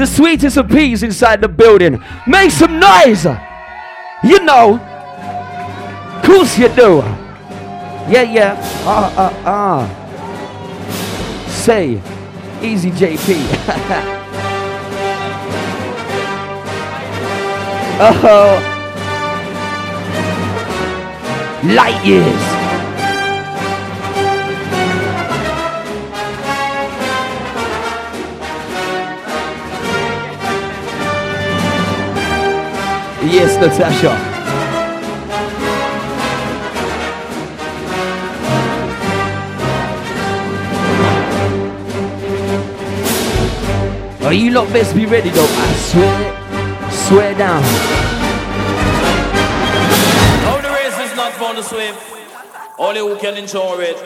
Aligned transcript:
The 0.00 0.06
sweetest 0.06 0.56
of 0.56 0.70
peas 0.70 1.02
inside 1.02 1.42
the 1.42 1.48
building. 1.48 2.02
Make 2.26 2.52
some 2.52 2.80
noise. 2.80 3.26
You 4.24 4.40
know. 4.40 4.78
Course 6.24 6.56
you 6.58 6.70
do. 6.70 7.02
Yeah, 8.08 8.22
yeah. 8.22 8.56
Ah, 8.86 9.12
ah, 9.18 9.34
ah. 9.44 9.86
Say, 11.50 12.00
easy 12.62 12.90
JP. 12.90 13.44
oh. 18.00 18.56
Light 21.76 22.02
years. 22.06 22.59
Yes, 33.30 33.54
Natasha. 33.60 34.10
Are 44.26 44.32
you 44.32 44.50
lot 44.50 44.72
best 44.72 44.96
be 44.96 45.06
ready 45.06 45.30
though? 45.30 45.46
I 45.48 45.72
swear, 45.74 46.90
swear 46.90 47.34
down. 47.38 47.62
Now 50.42 50.60
the 50.60 50.68
race 50.70 50.98
is 51.10 51.16
not 51.16 51.32
for 51.34 51.54
the 51.54 51.62
swim. 51.62 51.94
Only 52.78 53.00
who 53.00 53.16
can 53.16 53.36
ensure 53.36 53.80
it. 53.80 53.96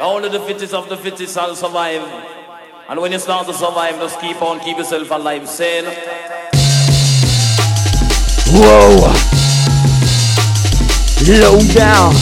Only 0.00 0.30
the 0.30 0.40
fittest 0.40 0.72
of 0.72 0.88
the 0.88 0.96
fittest 0.96 1.34
shall 1.34 1.54
survive. 1.54 2.02
And 2.88 2.98
when 2.98 3.12
you 3.12 3.18
start 3.18 3.46
to 3.48 3.52
survive, 3.52 3.96
just 3.96 4.18
keep 4.20 4.40
on, 4.40 4.60
keep 4.60 4.78
yourself 4.78 5.10
alive. 5.10 5.46
Saying. 5.46 6.17
Whoa. 8.50 8.96
Low 11.28 11.58
down. 11.74 12.14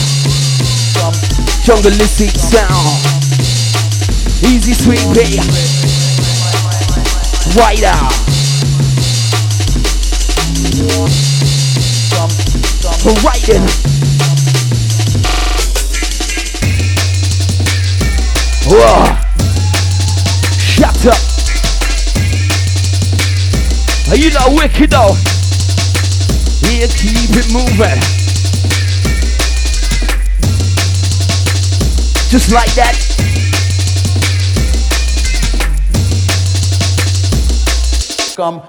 Jungleistic 1.63 2.35
sound. 2.35 2.97
Easy 4.43 4.73
sweet 4.73 5.07
B. 5.13 5.39
Right 7.55 7.83
out. 7.83 8.11
Right. 13.23 13.47
Whoa. 18.69 19.15
Shut 20.59 21.05
up. 21.05 21.17
Are 24.09 24.17
you 24.17 24.29
not 24.31 24.51
wicked 24.51 24.89
though? 24.89 25.36
Yeah, 26.77 26.85
keep 26.85 27.31
it 27.31 27.51
moving. 27.51 27.99
Just 32.29 32.51
like 32.51 32.71
that. 32.75 32.93
Come. 38.35 38.61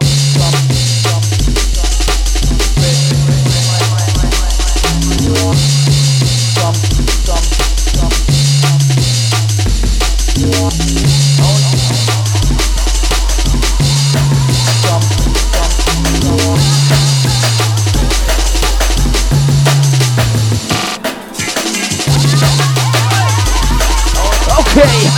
Okay 24.69 25.09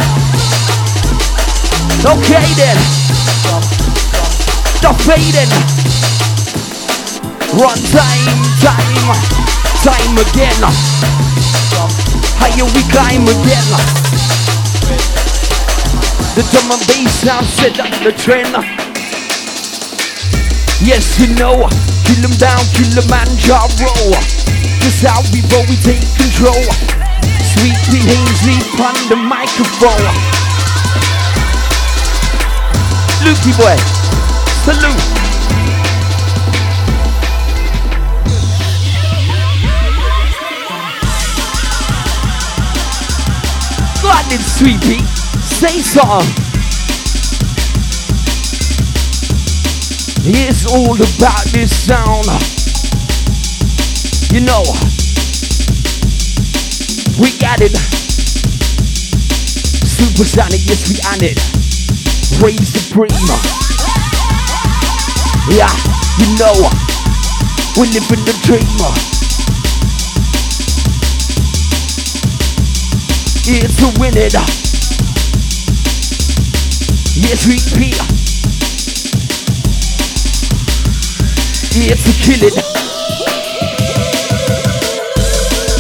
Okay 2.07 2.47
then. 2.55 2.79
The 4.81 4.95
fading. 5.05 5.51
Run 7.59 7.77
time, 7.91 8.41
time, 8.63 9.11
time 9.83 10.17
again. 10.17 10.61
Higher 12.39 12.65
we 12.65 12.83
climb 12.95 13.27
again. 13.27 13.69
The 16.37 16.47
drum 16.51 16.71
and 16.71 16.87
bass 16.87 17.25
now 17.25 17.43
set 17.43 17.81
up 17.81 17.91
the 18.05 18.13
trend. 18.13 18.55
Yes, 20.81 21.19
you 21.19 21.35
know, 21.35 21.69
kill 22.07 22.23
them 22.23 22.37
down, 22.39 22.63
kill 22.73 22.89
the 22.95 23.05
man, 23.11 23.29
roll. 23.51 24.15
Just 24.81 25.05
how 25.05 25.21
we 25.35 25.43
roll, 25.53 25.67
we 25.69 25.77
take 25.77 26.07
control. 26.17 27.00
Sweet 27.61 27.77
Pea 27.91 28.01
Hazy 28.01 28.57
on 28.81 28.95
the 29.11 29.17
microphone. 29.17 30.01
Lukey 33.21 33.53
boy. 33.55 33.77
Salute. 34.65 34.97
Go 44.01 44.09
on 44.09 44.25
then, 44.31 44.41
sweetie. 44.41 45.05
Say 45.45 45.83
something. 45.83 46.33
It's 50.25 50.65
all 50.65 50.95
about 50.95 51.45
this 51.53 51.85
sound. 51.85 52.25
You 54.33 54.41
know, 54.41 54.63
we 57.21 57.31
got 57.39 57.61
it. 57.61 57.77
Supersonic, 59.87 60.61
yes, 60.67 60.89
we 60.89 60.97
on 61.13 61.23
it 61.23 61.61
reign 62.43 62.57
supreme. 62.65 63.11
Yeah, 65.53 65.69
you 66.17 66.39
know, 66.39 66.57
we 67.77 67.89
live 67.93 68.09
in 68.13 68.25
the 68.25 68.33
dream. 68.43 68.65
It's 73.53 73.77
to 73.77 74.01
win 74.01 74.17
it. 74.17 74.33
Yes, 77.17 77.47
we 77.47 77.57
be. 77.79 77.93
It's 81.83 82.07
a 82.07 82.13
kill 82.23 82.43
it. 82.43 82.55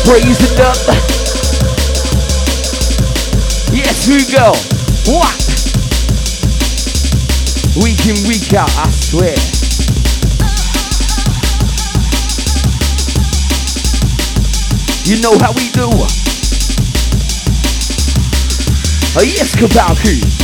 Praise 0.04 0.40
it 0.42 0.60
up. 0.60 1.19
We 4.08 4.24
go. 4.32 4.52
What? 5.06 5.36
Week 7.82 8.06
in, 8.06 8.16
week 8.26 8.54
out, 8.54 8.70
I 8.76 8.90
swear. 8.90 9.36
You 15.04 15.20
know 15.20 15.38
how 15.38 15.52
we 15.52 15.68
do. 15.70 15.90
Oh 19.16 19.22
yes, 19.22 19.54
Kabauku. 19.54 20.39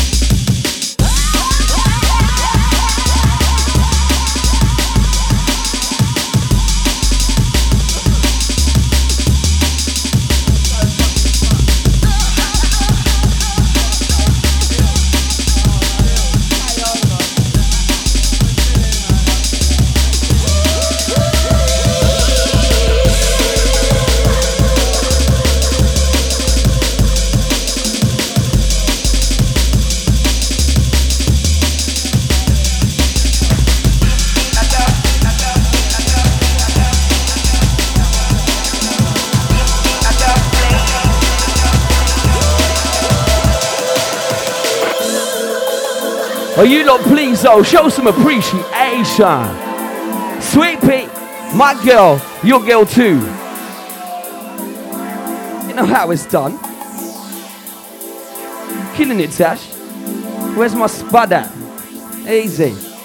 Oh, 46.58 46.62
you 46.62 46.86
lot, 46.86 47.00
pleased 47.02 47.42
though? 47.42 47.62
show 47.62 47.90
some 47.90 48.06
appreciation. 48.06 49.44
Sweet 50.40 50.80
Pea, 50.80 51.06
my 51.54 51.78
girl, 51.84 52.18
your 52.42 52.64
girl 52.64 52.86
too. 52.86 53.18
You 55.68 55.74
know 55.74 55.84
how 55.84 56.10
it's 56.12 56.24
done. 56.24 56.58
Killing 58.94 59.20
it, 59.20 59.32
Tash. 59.32 59.62
Where's 60.56 60.74
my 60.74 60.86
spud 60.86 61.32
at? 61.32 61.52
Easy. 62.26 62.95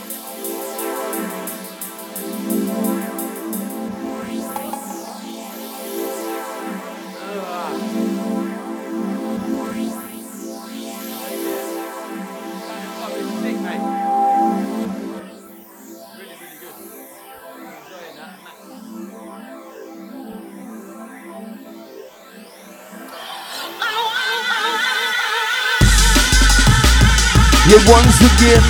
Yeah, 27.72 27.78
once 27.90 28.20
again, 28.20 28.62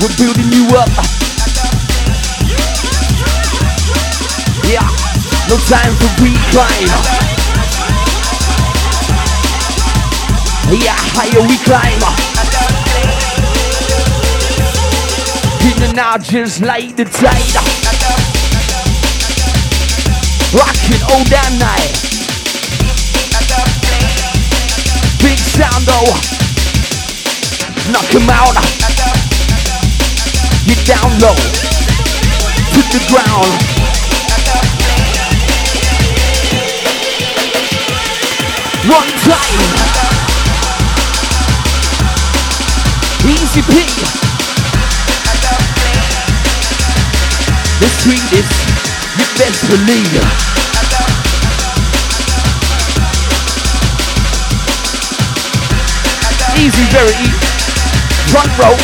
we're 0.00 0.16
building 0.16 0.50
you 0.50 0.64
up. 0.74 0.88
Yeah, 4.64 4.88
no 5.44 5.58
time 5.68 5.92
for 6.00 6.08
recline. 6.24 6.88
Yeah, 10.72 10.96
higher 11.12 11.44
we 11.46 11.58
climb. 11.68 12.00
In 15.68 15.82
and 15.82 15.98
out 15.98 16.22
just 16.22 16.62
like 16.62 16.96
the 16.96 17.04
tide. 17.04 17.44
Rocking 20.54 21.02
all 21.12 21.24
that 21.28 21.52
night. 21.60 21.92
Big 25.20 25.38
sound 25.38 25.84
though 25.84 26.37
knock 27.92 28.10
him 28.12 28.28
out. 28.28 28.54
Get 30.66 30.80
down 30.84 31.08
low 31.20 31.36
to 32.74 32.80
the 32.92 33.00
ground. 33.08 33.52
One 38.88 39.10
time. 39.24 39.60
Easy 43.24 43.62
P. 43.62 43.72
The 47.80 47.88
sweetest, 48.00 48.52
you 49.16 49.26
best 49.38 49.60
believe. 49.70 50.58
Easy, 56.58 56.84
very 56.90 57.14
easy 57.22 57.57
front 58.28 58.52
row. 58.58 58.74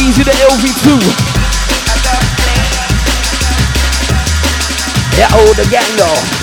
Easy 0.00 0.24
to 0.24 0.30
LV2. 0.30 1.26
Yeah, 5.18 5.28
oh, 5.32 5.52
the 5.56 5.68
gang 5.70 5.96
though. 5.96 6.36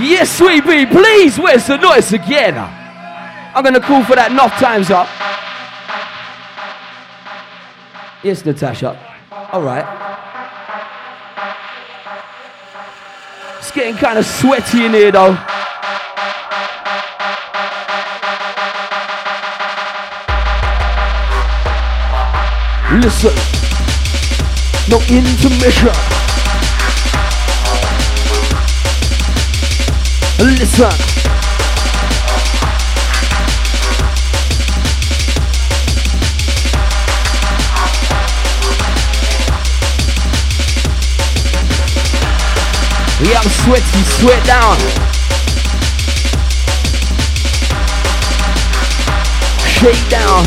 Yes, 0.00 0.38
sweet 0.38 0.64
bee, 0.64 0.86
please, 0.86 1.38
where's 1.38 1.66
the 1.66 1.76
noise 1.76 2.12
again? 2.12 2.79
I'm 3.54 3.64
gonna 3.64 3.80
call 3.80 4.04
for 4.04 4.14
that 4.14 4.30
enough 4.30 4.52
times 4.58 4.90
up. 4.90 5.08
Yes, 8.22 8.44
Natasha. 8.44 8.98
All 9.52 9.62
right. 9.62 9.84
It's 13.58 13.70
getting 13.72 13.96
kind 13.96 14.18
of 14.18 14.26
sweaty 14.26 14.84
in 14.84 14.92
here 14.92 15.10
though. 15.10 15.32
Listen, 23.00 23.34
no 24.88 24.98
intermission. 25.08 25.94
Listen. 30.38 31.19
Yeah, 43.22 43.38
I'm 43.38 43.50
sweaty, 43.50 44.02
sweat 44.16 44.42
down. 44.46 44.78
Shake 49.68 50.08
down. 50.08 50.46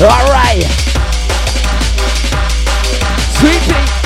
All 0.00 0.28
right. 0.28 0.62
Sweeping. 3.38 3.98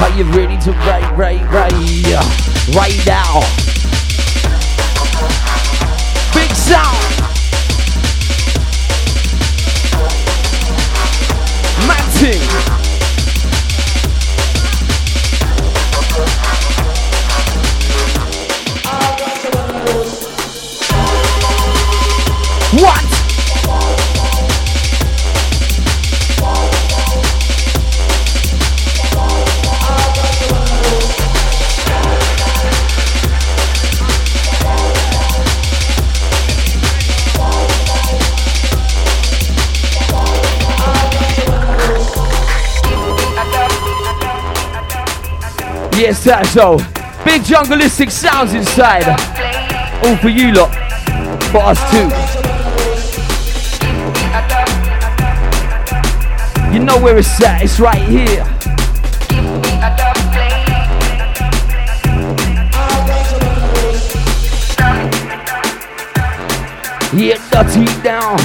Are 0.00 0.10
you 0.16 0.24
ready 0.32 0.56
to 0.64 0.72
ride, 0.72 1.18
ride, 1.18 1.42
ride? 1.52 1.72
Right 2.74 3.06
uh, 3.06 3.42
now. 3.44 3.79
What? 22.72 23.04
Yes, 45.92 46.22
that's 46.22 46.50
so. 46.50 46.76
Big 47.24 47.42
jungleistic 47.42 48.12
sounds 48.12 48.54
inside. 48.54 49.08
All 50.04 50.16
for 50.18 50.28
you 50.28 50.52
lot. 50.52 50.70
For 51.50 51.58
us 51.58 51.90
too. 51.90 52.19
You 56.80 56.86
know 56.86 56.98
where 56.98 57.18
it's 57.18 57.42
at, 57.42 57.60
it's 57.60 57.78
right 57.78 58.00
here. 58.08 58.42
Yeah, 67.12 67.36
dirty 67.50 67.84
down. 68.02 68.38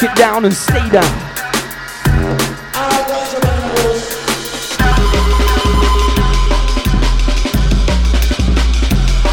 Get 0.00 0.16
down 0.16 0.46
and 0.46 0.54
stay 0.54 0.88
down. 0.88 1.04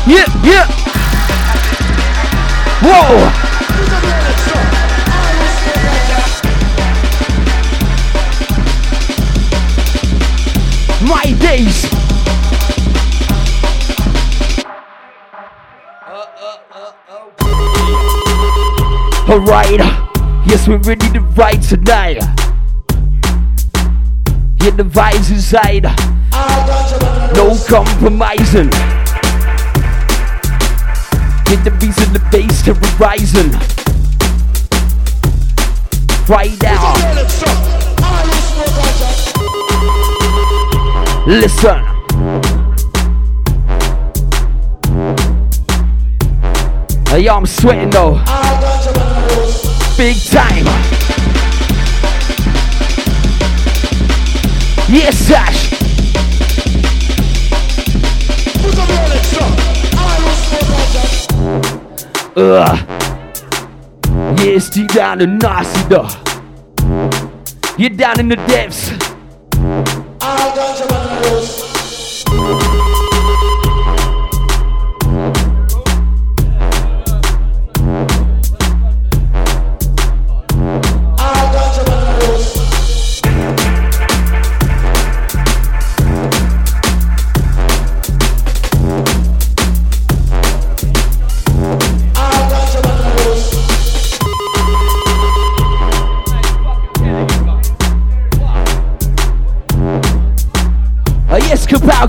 Yeah, 0.06 0.28
yeah. 0.44 0.68
Whoa. 2.84 3.31
Alright, 19.32 19.80
uh, 19.80 20.44
yes, 20.46 20.68
we're 20.68 20.78
ready 20.80 21.10
to 21.12 21.22
ride 21.22 21.62
tonight. 21.62 22.20
Get 24.58 24.76
the 24.76 24.84
vibes 24.84 25.32
inside, 25.32 25.84
no 27.34 27.58
compromising. 27.66 28.70
Get 31.46 31.64
the 31.64 31.72
beats 31.80 32.06
and 32.06 32.14
the 32.14 32.20
bass 32.30 32.62
to 32.64 32.74
horizon. 32.74 33.52
Right 36.28 36.52
now. 36.62 36.92
Listen. 41.26 41.86
Yo, 47.18 47.34
I'm 47.34 47.46
sweating 47.46 47.90
though. 47.92 48.51
Big 50.02 50.18
time. 50.32 50.66
Yes, 54.90 55.16
Sash. 55.16 55.74
Uh, 62.36 62.78
Yes, 64.40 64.72
deep 64.72 64.88
down 64.88 65.22
in 65.22 65.38
the 65.38 65.48
nasty 65.48 65.82
though. 65.88 66.10
You're 67.78 67.92
down 67.92 68.20
in 68.20 68.28
the 68.28 68.38
depths. 68.48 68.90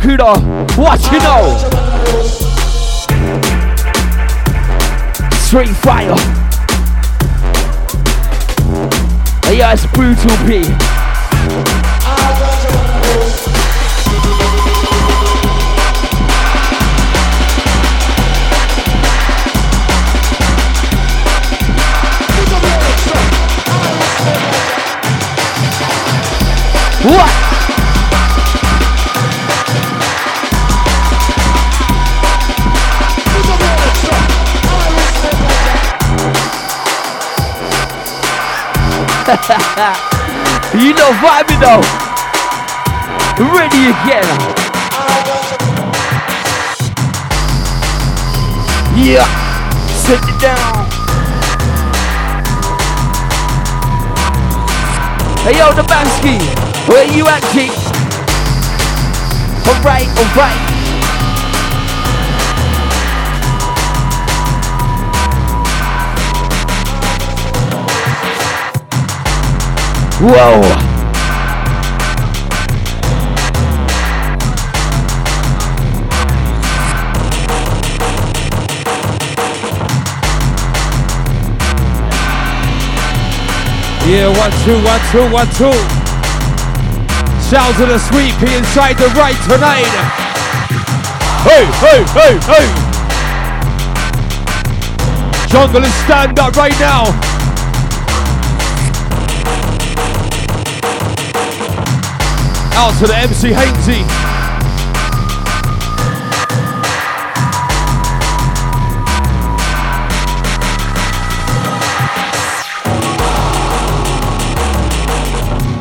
Kudo. 0.02 0.34
What 0.76 1.00
you 1.12 1.18
know? 1.20 1.56
Street 5.36 5.76
fire. 5.76 6.16
Yeah, 9.54 9.74
it's 9.74 9.86
brutal 9.86 10.36
P. 10.44 10.64
What? 27.04 27.51
you 40.82 40.92
know, 40.94 41.12
vibing 41.22 41.60
though. 41.62 41.78
Ready 43.54 43.94
again. 43.94 44.26
Yeah. 48.98 49.24
Sit 49.94 50.18
it 50.18 50.40
down. 50.40 50.90
Hey 55.44 55.58
yo, 55.58 55.72
the 55.72 55.82
Bamski. 55.82 56.40
Where 56.88 57.06
you 57.06 57.28
at, 57.28 57.42
G? 57.52 57.70
Alright, 59.68 60.08
alright. 60.18 60.81
Whoa! 70.22 70.60
Yeah, 84.06 84.28
one, 84.38 84.52
two, 84.62 84.78
one, 84.84 85.00
two, 85.10 85.26
one, 85.32 85.48
two. 85.58 85.72
Shout 87.50 87.74
to 87.78 87.86
the 87.86 87.98
sweet 87.98 88.32
pea 88.38 88.54
inside 88.54 88.98
the 88.98 89.08
right 89.18 89.34
tonight. 89.50 89.90
Hey, 91.42 91.66
hey, 91.82 92.04
hey, 92.14 92.38
hey. 92.46 92.68
Jungle 95.48 95.82
is 95.82 95.94
stand 96.04 96.38
up 96.38 96.54
right 96.54 96.78
now. 96.78 97.31
Out 102.74 102.98
to 102.98 103.06
the 103.06 103.14
MC 103.14 103.50
Hainesy. 103.50 104.02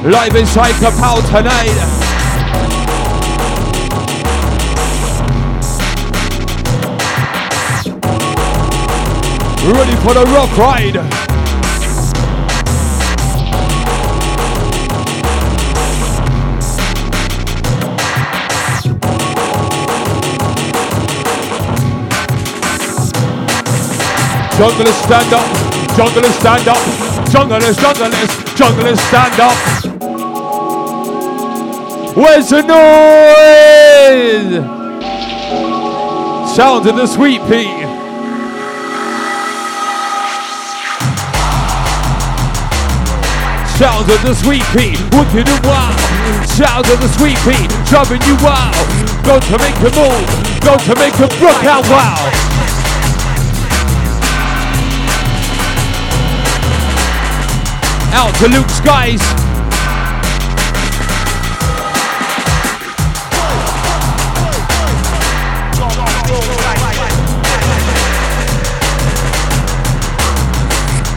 Live 0.04 0.36
inside 0.36 0.74
Kapow 0.74 1.22
tonight. 1.30 1.68
Ready 9.64 9.96
for 9.98 10.14
the 10.14 10.26
rock 10.34 10.58
ride. 10.58 11.31
Junglers 24.62 24.94
stand 25.02 25.34
up, 25.34 25.48
junglers 25.98 26.38
stand 26.40 26.68
up, 26.68 26.78
junglers, 27.34 27.78
junglers, 27.82 28.30
junglers 28.54 29.00
stand 29.08 29.40
up. 29.42 29.58
Where's 32.16 32.50
the 32.50 32.62
noise? 32.62 33.82
Sound 36.56 36.86
of 36.86 36.96
the 36.96 37.08
sweet 37.08 37.42
pea. 37.50 37.74
Sound 43.80 44.12
of 44.12 44.22
the 44.22 44.36
sweet 44.36 44.64
pea, 44.78 44.96
wicked 45.18 45.50
and 45.50 45.66
wild. 45.66 46.00
Sound 46.48 46.86
of 46.86 47.02
the 47.02 47.10
sweet 47.18 47.38
pea, 47.38 47.68
driving 47.90 48.22
you 48.30 48.38
wild. 48.46 48.76
Go 49.26 49.40
to 49.40 49.58
make 49.58 49.76
a 49.78 49.90
move, 49.98 50.62
go 50.62 50.78
to 50.78 50.96
make 51.00 51.16
a 51.16 51.28
brook 51.40 51.64
out 51.66 51.84
wild. 51.90 52.51
Out 58.14 58.36
to 58.36 58.48
Luke 58.48 58.70
Skies. 58.70 59.22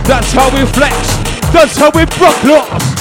That's 0.06 0.32
how 0.32 0.54
we 0.54 0.64
flex. 0.66 0.94
That's 1.52 1.76
how 1.76 1.90
we 1.94 2.04
broke 2.16 2.93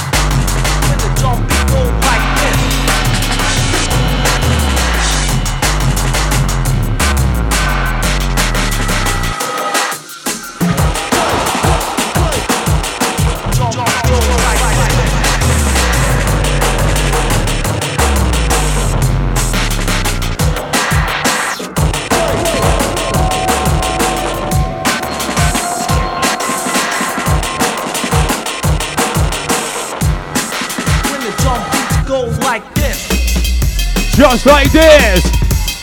Just 34.34 34.48
like 34.48 34.72
this. 34.72 35.22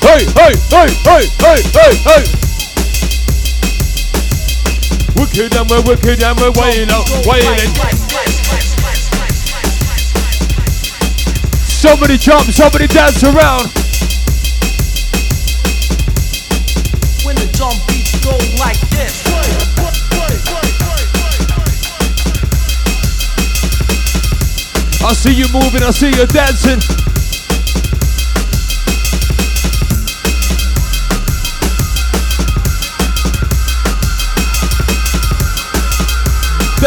Hey, 0.03 0.27
hey, 0.35 0.51
hey, 0.75 0.91
hey, 1.07 1.23
hey, 1.39 1.63
hey, 1.71 1.95
hey. 2.03 2.25
Wicked 5.15 5.55
and 5.55 5.71
we're 5.71 5.81
wicked 5.87 6.21
and 6.21 6.35
we're 6.35 6.51
wailing, 6.59 6.91
wailing. 7.31 7.71
Somebody 11.63 12.19
jump, 12.19 12.43
somebody 12.51 12.89
dance 12.89 13.23
around. 13.23 13.71
When 17.23 17.37
the 17.37 17.47
drum 17.55 17.79
beats 17.87 18.19
go 18.19 18.35
like 18.59 18.81
this. 18.91 19.23
I 25.07 25.13
see 25.13 25.35
you 25.35 25.47
moving, 25.53 25.85
I 25.85 25.93
see 25.93 26.11
you 26.11 26.27
dancing. 26.27 27.10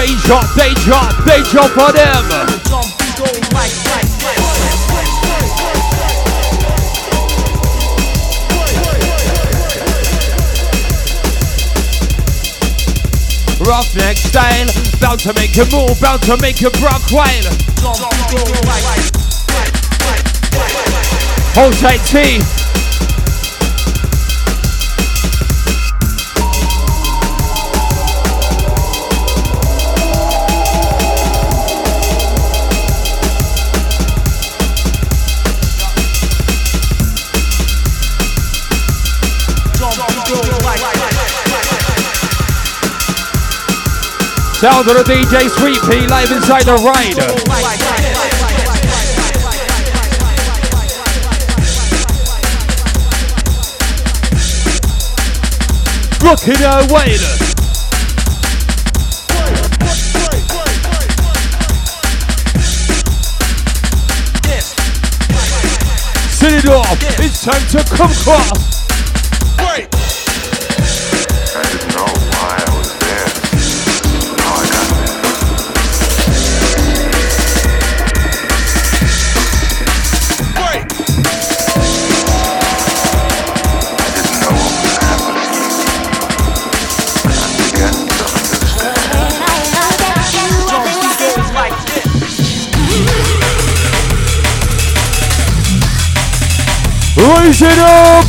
They 0.03 0.15
drop, 0.15 0.53
they 0.55 0.73
drop, 0.83 1.15
they 1.23 1.41
drop 1.43 1.77
on 1.77 1.93
them. 1.95 2.27
Roughneck 13.61 14.17
style, 14.17 14.67
bound 14.99 15.21
to 15.21 15.33
make 15.35 15.55
you 15.55 15.63
move, 15.71 16.01
bound 16.01 16.21
to 16.23 16.35
make 16.41 16.59
you 16.59 16.69
rock 16.81 17.09
like 17.13 17.45
Hold 21.55 21.73
tight, 21.75 22.01
T. 22.05 22.62
Sound 44.63 44.87
of 44.87 44.95
the 44.95 45.03
DJ 45.03 45.49
Sweet 45.49 45.77
P 45.91 46.07
live 46.07 46.31
inside 46.31 46.63
the 46.63 46.75
ride. 46.75 47.17
Rocking 56.23 56.55
her 56.55 56.93
way. 56.93 57.17
Set 66.29 66.53
it 66.53 66.69
off. 66.69 66.97
It's 67.19 67.43
time 67.43 67.67
to 67.67 67.83
come 67.93 68.11
across. 68.11 68.82
Raise 97.53 97.61
it 97.61 97.77
up. 97.77 98.25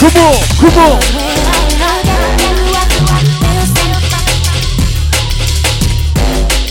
Come 0.00 0.16
on, 0.16 0.34
come 0.58 0.78
on. 0.82 1.00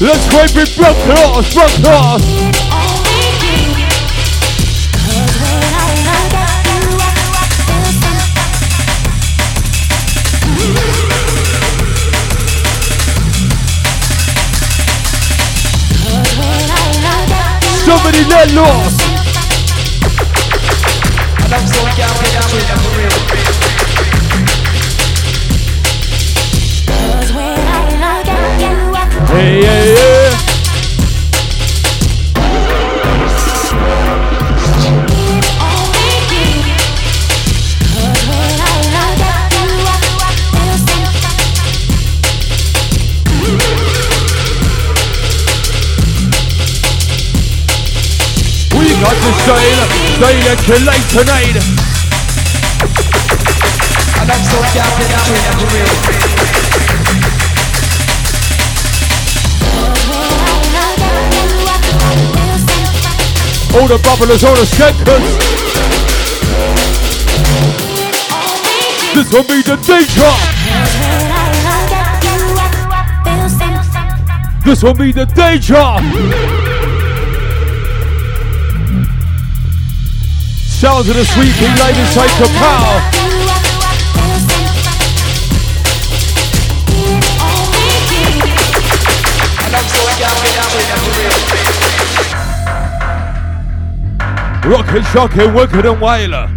Let's 0.02 0.34
wipe 0.34 0.56
it 0.58 0.68
from 0.68 0.94
class, 1.06 1.54
from 1.54 1.70
class. 1.82 2.49
Somebody 17.90 18.24
let 18.26 18.54
lost. 18.54 19.02
Hey, 29.32 29.62
hey, 29.64 29.96
hey. 29.96 30.19
Sail, 50.20 50.32
sail 50.32 50.50
and 50.52 50.60
collate 50.66 51.08
tonight. 51.10 51.56
All 63.72 63.88
the 63.88 63.98
bubblers, 64.04 64.44
all 64.44 64.56
the 64.56 64.66
skeptics. 64.66 65.50
This 69.14 69.32
will 69.32 69.44
be 69.44 69.62
the 69.62 69.78
day 69.88 70.06
drop. 70.16 70.40
This 74.66 74.84
will 74.84 74.94
be 74.94 75.12
the 75.12 75.26
day 75.26 75.58
drop. 75.60 76.59
Sounds 80.80 81.10
of 81.10 81.16
the 81.18 81.26
sweet 81.26 81.54
pea 81.56 81.68
light 81.78 81.98
inside 81.98 82.30
the 82.40 82.48
power. 82.56 83.20
Rockin', 94.72 95.04
shockin', 95.04 95.54
wicked 95.54 95.86
and 95.86 96.00
wailer. 96.00 96.48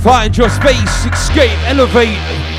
Find 0.00 0.38
your 0.38 0.50
space, 0.50 1.06
escape, 1.06 1.58
elevate. 1.66 2.57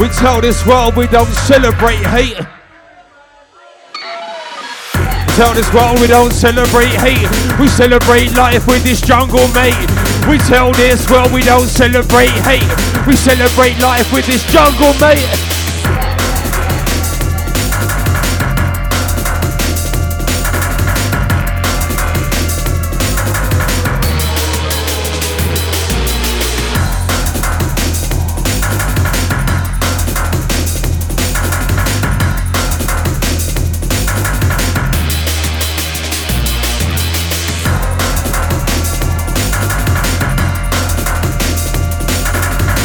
We 0.00 0.08
tell 0.08 0.40
this 0.40 0.64
world 0.64 0.96
we 0.96 1.06
don't 1.08 1.28
celebrate 1.28 1.98
hate. 1.98 2.38
We 5.12 5.34
tell 5.36 5.52
this 5.52 5.70
world 5.74 6.00
we 6.00 6.06
don't 6.06 6.32
celebrate 6.32 6.88
hate. 6.88 7.28
We 7.60 7.68
celebrate 7.68 8.34
life 8.34 8.66
with 8.66 8.82
this 8.82 9.02
jungle 9.02 9.46
mate. 9.48 9.76
We 10.26 10.38
tell 10.38 10.72
this 10.72 11.06
world 11.10 11.32
we 11.32 11.42
don't 11.42 11.68
celebrate 11.68 12.32
hate. 12.48 12.64
We 13.06 13.14
celebrate 13.14 13.78
life 13.78 14.10
with 14.10 14.26
this 14.26 14.42
jungle 14.50 14.94
mate. 14.94 15.49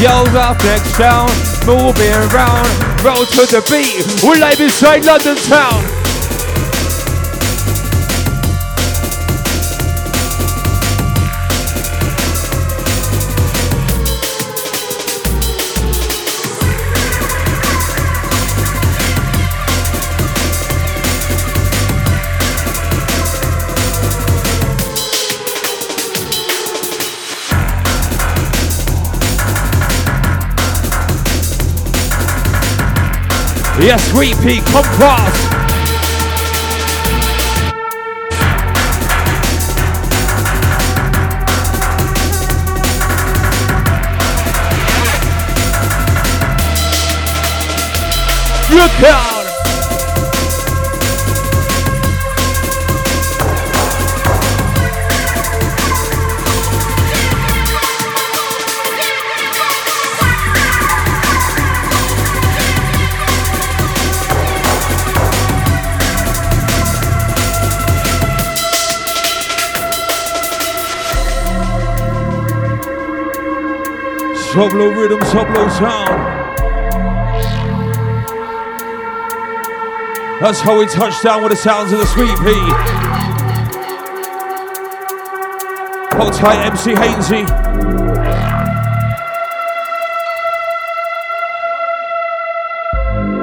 Yo, 0.05 0.11
up 0.37 0.63
next 0.63 0.93
town, 0.93 1.27
moving 1.65 2.13
round, 2.29 2.69
roll 3.03 3.25
to 3.25 3.41
the 3.49 3.65
beat. 3.71 4.23
We're 4.23 4.39
live 4.39 4.61
inside 4.61 5.03
London 5.03 5.35
town. 5.35 5.84
Yes, 33.85 34.03
Sweet 34.11 34.35
Pea, 34.37 34.61
come 34.61 34.83
past. 34.97 35.51
Look 48.71 49.03
out! 49.03 49.24
Soblo 74.55 74.95
rhythm, 74.95 75.19
Soblo 75.19 75.69
sound. 75.69 76.07
That's 80.39 80.61
how 80.61 80.79
we 80.79 80.85
touch 80.85 81.21
down 81.21 81.43
with 81.43 81.51
the 81.51 81.57
sounds 81.57 81.91
of 81.91 81.99
the 81.99 82.05
sweet 82.05 82.29
pea. 82.39 82.55
Hold 86.15 86.33
tight, 86.35 86.65
MC 86.67 86.93
Hainesy. 86.93 87.45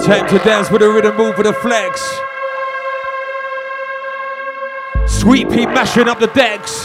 Time 0.03 0.27
to 0.31 0.38
dance 0.38 0.70
with 0.70 0.81
the 0.81 0.88
rhythm, 0.88 1.14
move 1.18 1.37
with 1.37 1.46
the 1.46 1.53
flex. 1.53 2.01
Sweet 5.07 5.51
pea 5.51 5.66
mashing 5.66 6.09
up 6.09 6.20
the 6.20 6.29
decks. 6.29 6.82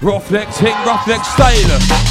Roughneck 0.00 0.48
ting, 0.54 0.74
roughneck 0.86 1.24
style. 1.24 2.09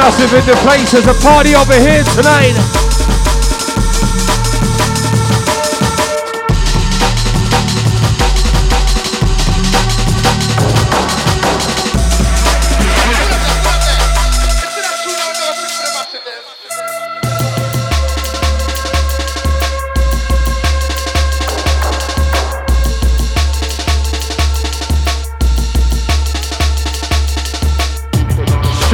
Massive 0.00 0.32
in 0.32 0.46
the 0.46 0.56
place. 0.64 0.92
There's 0.92 1.06
a 1.06 1.14
party 1.20 1.54
over 1.54 1.74
here 1.74 2.02
tonight. 2.04 2.89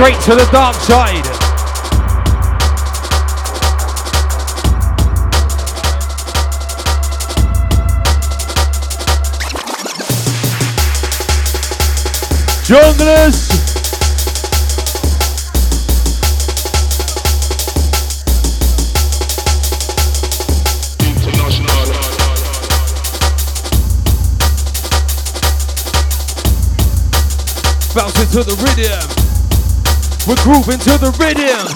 Straight 0.07 0.23
to 0.23 0.35
the 0.37 0.49
dark 0.53 0.77
side. 0.77 1.25
Junglers. 12.63 13.51
Bouncing 27.93 28.29
to 28.29 28.45
the 28.45 28.55
rhythm. 28.63 29.26
We're 30.27 30.35
grooving 30.43 30.81
to 30.81 30.99
the 30.99 31.13
rhythm. 31.21 31.69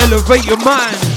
Elevate 0.00 0.46
your 0.46 0.58
mind. 0.58 1.07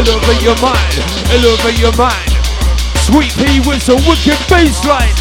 Elevate 0.00 0.40
your 0.40 0.56
mind, 0.62 0.96
elevate 1.30 1.78
your 1.78 1.94
mind. 1.94 2.30
Sweet 3.04 3.32
pea 3.34 3.60
with 3.68 3.82
some 3.82 4.00
wicked 4.08 4.40
bassline. 4.48 5.12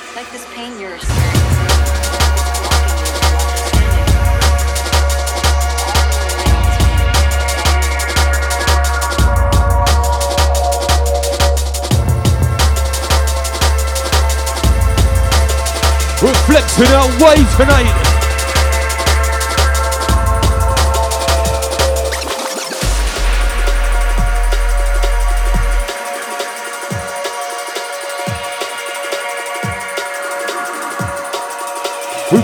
It's 0.00 0.16
like 0.16 0.30
this 0.32 0.46
pain 0.54 0.80
you're 0.80 0.96
We're 16.22 16.34
flexing 16.46 16.92
our 16.94 17.08
way 17.22 17.44
tonight. 17.58 18.15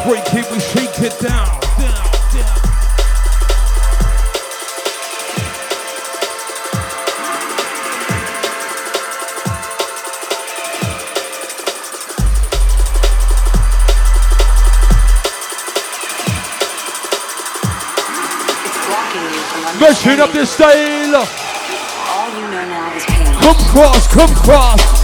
break 0.05 0.35
it, 0.35 0.51
we 0.51 0.59
shake 0.59 1.01
it 1.01 1.19
down. 1.21 1.61
down, 1.79 2.11
down. 2.33 2.63
Up 20.23 20.31
this 20.31 20.51
style. 20.51 20.71
All 20.71 22.31
you 22.31 22.41
know 22.43 22.69
now 22.69 22.95
is 22.95 23.05
pain. 23.07 23.27
Come 23.27 23.57
cross, 23.73 24.07
come 24.07 24.35
cross. 24.35 25.02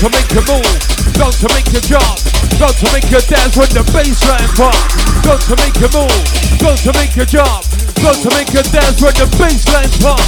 To 0.00 0.08
make 0.08 0.32
you 0.32 0.40
move, 0.48 0.80
go 1.20 1.28
to 1.28 1.46
make 1.52 1.68
you 1.76 1.80
jump, 1.84 2.16
go 2.56 2.72
to 2.72 2.86
make 2.90 3.04
you 3.12 3.20
dance 3.20 3.54
when 3.54 3.68
the 3.68 3.84
bass 3.92 4.16
bassline 4.24 4.48
pump. 4.56 4.72
Go 5.20 5.36
to 5.36 5.54
make 5.60 5.76
you 5.76 5.92
move, 5.92 6.24
go 6.56 6.74
to 6.74 6.92
make 6.96 7.14
you 7.16 7.26
jump, 7.26 7.68
go 8.00 8.08
to 8.16 8.30
make 8.32 8.48
you 8.48 8.62
dance 8.72 8.96
when 9.02 9.12
the 9.12 9.28
bassline 9.36 9.92
pump. 10.00 10.24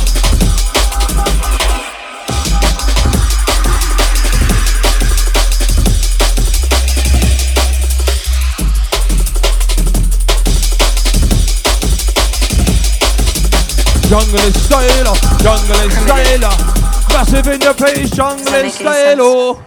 Jungle 14.11 14.41
is 14.41 14.63
style, 14.63 15.17
jungle 15.41 15.91
style. 16.05 16.72
Massive 17.13 17.47
in 17.47 17.61
your 17.61 17.75
place, 17.75 18.11
jungle 18.11 18.45
that 18.47 18.65
is 18.65 18.81
make 18.81 18.87
any 18.87 19.15
style. 19.15 19.17
oh. 19.21 19.65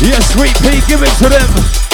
Yes, 0.00 0.32
sweet 0.32 0.54
pea, 0.62 0.80
give 0.86 1.02
it 1.02 1.12
to 1.18 1.28
them. 1.28 1.87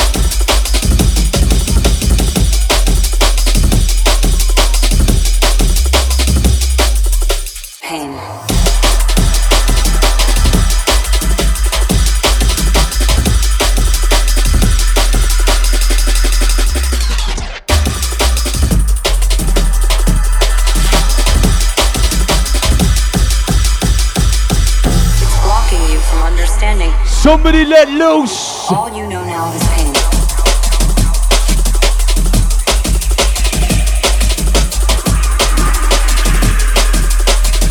Somebody 27.24 27.64
let 27.64 27.88
loose. 27.88 28.70
All 28.70 28.94
you 28.94 29.06
know 29.08 29.24
now 29.24 29.50
is 29.54 29.62
pain. 29.68 29.94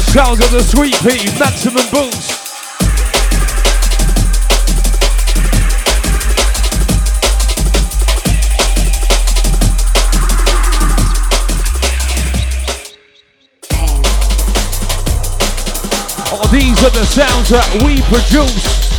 Sounds 0.10 0.40
of 0.40 0.50
the 0.50 0.64
sweet 0.64 0.96
pea, 1.02 1.30
maximum 1.38 1.86
boost. 1.92 2.32
Oh, 16.32 16.50
these 16.52 16.84
are 16.84 16.90
the 16.90 17.06
sounds 17.06 17.50
that 17.50 17.84
we 17.86 18.02
produce. 18.10 18.93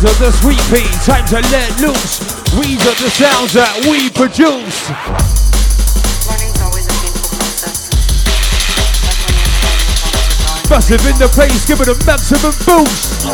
Sounds 0.00 0.12
of 0.12 0.18
the 0.18 0.32
sweet 0.32 0.60
pea, 0.72 0.88
time 1.04 1.26
to 1.26 1.40
let 1.52 1.78
loose. 1.78 2.20
These 2.56 2.80
are 2.86 2.96
the 3.04 3.10
sounds 3.10 3.52
that 3.52 3.84
we 3.84 4.08
produce. 4.08 4.88
Learning's 6.24 6.60
always 6.62 6.86
a 6.86 6.92
painful 7.04 7.28
process. 7.36 7.90
That's 9.04 9.20
when 9.20 9.36
you 9.36 9.44
have 9.44 10.64
to 10.64 10.70
Massive 10.70 11.04
in 11.04 11.18
the 11.18 11.28
place, 11.28 11.66
give 11.66 11.82
it 11.82 11.88
a 11.88 11.96
maximum 12.06 12.56
boost. 12.64 13.28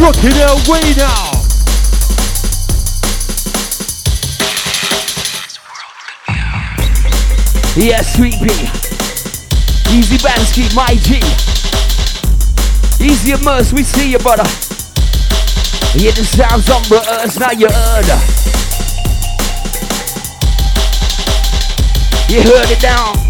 Rocking 0.00 0.42
our 0.42 0.58
way 0.66 0.82
now. 0.96 1.38
Yes, 7.76 8.16
sweet 8.16 8.34
pea. 8.42 8.87
Easy 9.90 10.18
Bamski, 10.18 10.74
my 10.74 10.94
G. 10.96 11.16
Easy 13.02 13.32
immerse, 13.32 13.72
we 13.72 13.82
see 13.82 14.10
you, 14.10 14.18
brother. 14.18 14.44
Hear 15.92 16.12
the 16.12 16.24
sounds 16.24 16.68
on 16.68 16.82
the 16.82 17.00
earth, 17.22 17.38
now 17.40 17.52
you 17.52 17.68
heard. 17.68 18.04
You 22.28 22.42
heard 22.42 22.70
it 22.70 22.80
down. 22.80 23.27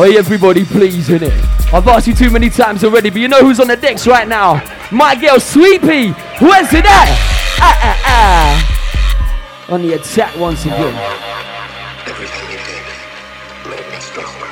Oi, 0.00 0.16
everybody, 0.16 0.64
please, 0.64 1.10
innit? 1.10 1.30
I've 1.74 1.86
asked 1.86 2.06
you 2.06 2.14
too 2.14 2.30
many 2.30 2.48
times 2.48 2.84
already, 2.84 3.10
but 3.10 3.20
you 3.20 3.28
know 3.28 3.40
who's 3.40 3.60
on 3.60 3.68
the 3.68 3.76
decks 3.76 4.06
right 4.06 4.26
now? 4.26 4.54
My 4.90 5.14
girl, 5.14 5.38
Sweepy. 5.38 6.12
Where's 6.40 6.72
it 6.72 6.86
at? 6.86 7.10
Ah, 7.60 7.78
ah, 7.82 8.02
ah. 8.06 9.74
On 9.74 9.82
the 9.82 9.92
attack 9.92 10.34
once 10.38 10.64
again. 10.64 10.94
Everything 12.06 12.50
you 12.50 12.56
did 12.64 12.82
made 13.68 13.92
me 13.92 14.00
stronger. 14.00 14.46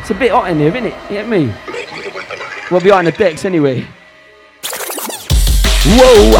It's 0.00 0.10
a 0.12 0.14
bit 0.14 0.32
hot 0.32 0.50
in 0.50 0.60
here, 0.60 0.68
isn't 0.68 0.86
it? 0.86 0.94
You 0.94 1.08
get 1.10 1.28
me? 1.28 1.50
Am. 1.50 1.54
Well, 2.70 2.80
behind 2.80 3.06
the 3.06 3.12
decks 3.12 3.44
anyway. 3.44 3.86
Whoa! 5.84 6.30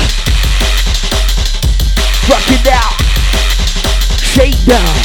Rock 2.31 2.49
it 2.49 2.65
down. 2.65 2.93
Shake 4.17 4.65
down. 4.65 4.97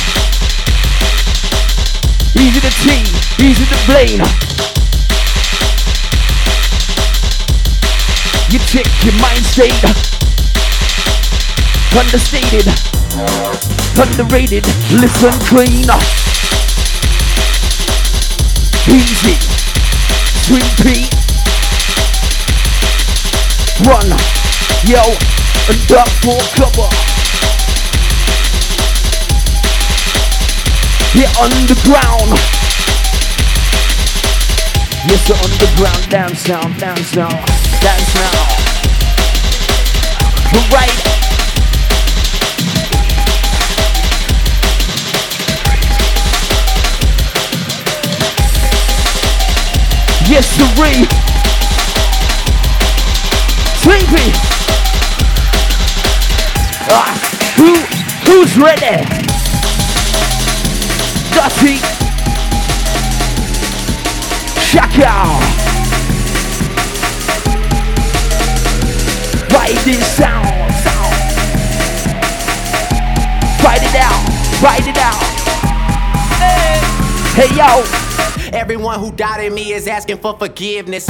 Easy 2.39 2.61
to 2.61 2.69
T, 2.69 3.20
blame. 3.85 4.21
You 8.51 8.59
check 8.67 8.85
your 9.03 9.15
mind 9.21 9.43
state. 9.45 9.71
Understated, 11.97 12.67
underrated, 13.97 14.65
listen 14.91 15.31
clean. 15.47 15.87
Easy, 18.87 19.35
sweet 20.43 20.71
pea. 20.81 21.07
Run, 23.87 24.07
yo, 24.85 25.01
and 25.69 25.87
duck 25.87 26.09
for 26.21 26.39
cover. 26.55 26.89
Hit 31.13 31.31
underground. 31.39 32.39
Yes, 35.07 35.27
the 35.27 35.33
underground 35.33 36.09
down 36.11 36.35
sound, 36.35 36.79
down 36.79 36.95
sound, 36.97 37.33
down 37.81 37.99
sound. 38.13 38.61
Right. 40.71 40.93
Yes, 50.29 50.45
sirree. 50.55 51.07
Sleepy. 53.81 54.31
Ah, 56.93 57.17
who, 57.57 57.73
who's 58.29 58.55
ready? 58.55 59.03
Dusty. 61.33 62.10
Shaka. 64.71 65.11
Right 69.51 69.75
this 69.83 70.07
sound, 70.15 70.47
sound. 70.79 71.13
Fight 73.59 73.83
it 73.83 73.95
out. 73.99 74.23
Write 74.63 74.87
it 74.87 74.97
out. 74.97 75.21
Hey 77.35 77.53
yo, 77.53 77.83
Everyone 78.57 78.97
who 79.01 79.11
doubted 79.11 79.51
me 79.51 79.73
is 79.73 79.87
asking 79.87 80.19
for 80.19 80.37
forgiveness. 80.37 81.05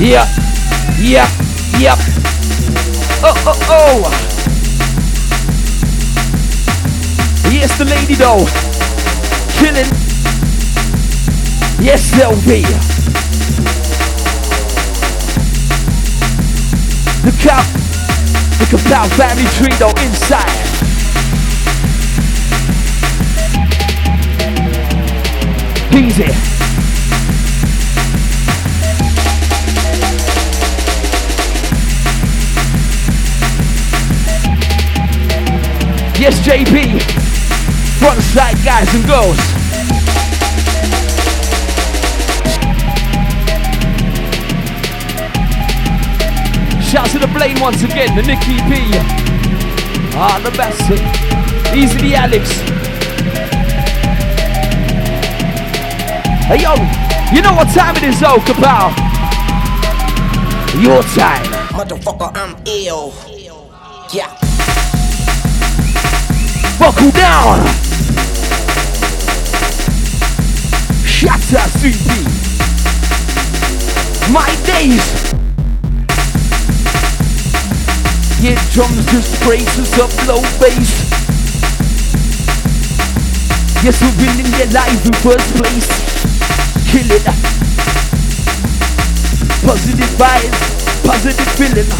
yeah, 0.00 0.24
yeah, 0.98 1.28
yep. 1.78 1.98
Oh, 3.22 3.34
oh, 3.46 3.58
oh. 3.68 4.10
Yes, 7.52 7.76
the 7.76 7.84
lady 7.84 8.14
though. 8.14 8.46
Killing. 9.60 10.13
Yes, 11.80 12.12
LV. 12.12 12.48
Look 17.24 17.46
out. 17.46 17.64
Look 18.60 18.72
that 18.88 19.08
family 19.16 19.44
tree 19.56 19.74
though 19.78 19.94
inside. 20.02 20.74
Easy. 25.94 26.54
Yes, 36.20 36.40
JP. 36.40 37.00
Front 37.98 38.20
side 38.22 38.56
guys 38.64 38.94
and 38.94 39.06
girls. 39.06 39.63
Shout 46.94 47.10
to 47.10 47.18
the 47.18 47.26
Blaine 47.26 47.58
once 47.60 47.82
again, 47.82 48.14
the 48.14 48.22
Nicky 48.22 48.54
P. 48.70 48.86
Ah, 50.14 50.38
the 50.44 50.52
best. 50.56 50.80
Easy 51.74 51.98
the 51.98 52.14
Alex. 52.14 52.48
Hey 56.46 56.62
yo, 56.62 56.74
you 57.34 57.42
know 57.42 57.52
what 57.52 57.66
time 57.74 57.96
it 57.96 58.04
is 58.04 58.20
though, 58.20 58.38
Kapow? 58.46 58.94
Your 60.80 61.02
time. 61.18 61.42
Motherfucker, 61.74 62.30
I'm 62.32 62.54
ill. 62.64 63.12
Yeah. 64.12 64.30
Buckle 66.78 67.10
down. 67.10 67.66
Shatter 71.04 71.66
CP. 71.74 72.22
My 74.32 74.46
days. 74.64 75.43
Yeah, 78.44 78.60
drums 78.72 79.06
just 79.06 79.42
braces 79.42 79.98
up 79.98 80.10
low 80.28 80.42
bass. 80.60 81.08
Yes, 83.82 84.02
we're 84.02 84.12
winning 84.20 84.50
their 84.52 84.68
life 84.68 85.06
in 85.06 85.14
first 85.24 85.54
place. 85.56 85.88
Kill 86.92 87.08
it. 87.08 87.24
Positive 89.64 90.12
vibes, 90.20 90.60
positive 91.06 91.48
feeling. 91.56 91.88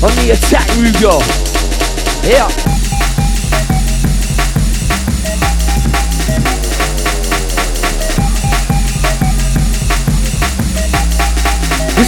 On 0.00 0.14
the 0.24 0.30
attack 0.32 0.70
we 0.78 0.92
go. 1.02 1.20
Yeah. 2.26 2.67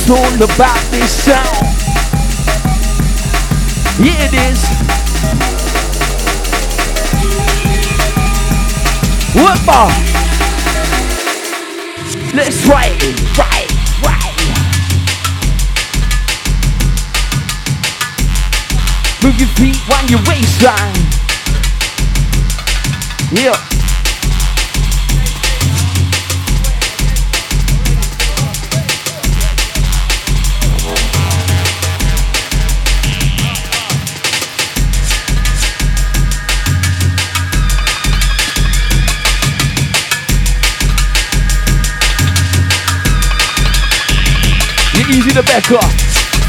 It's 0.03 0.09
all 0.09 0.43
about 0.43 0.81
this 0.91 1.13
sound. 1.25 1.67
Yeah, 4.01 4.17
it 4.25 4.33
is. 4.33 4.65
Whoopah. 9.37 9.91
Let's 12.35 12.65
try 12.65 12.87
it. 12.99 13.39
Right. 13.39 13.69
Move 19.23 19.39
your 19.39 19.49
feet 19.49 19.81
on 19.93 20.09
your 20.09 20.21
waistline. 20.27 20.97
Yeah. 23.33 23.80
Easy 45.11 45.31
to 45.31 45.43
back 45.43 45.71
up. 45.73 45.91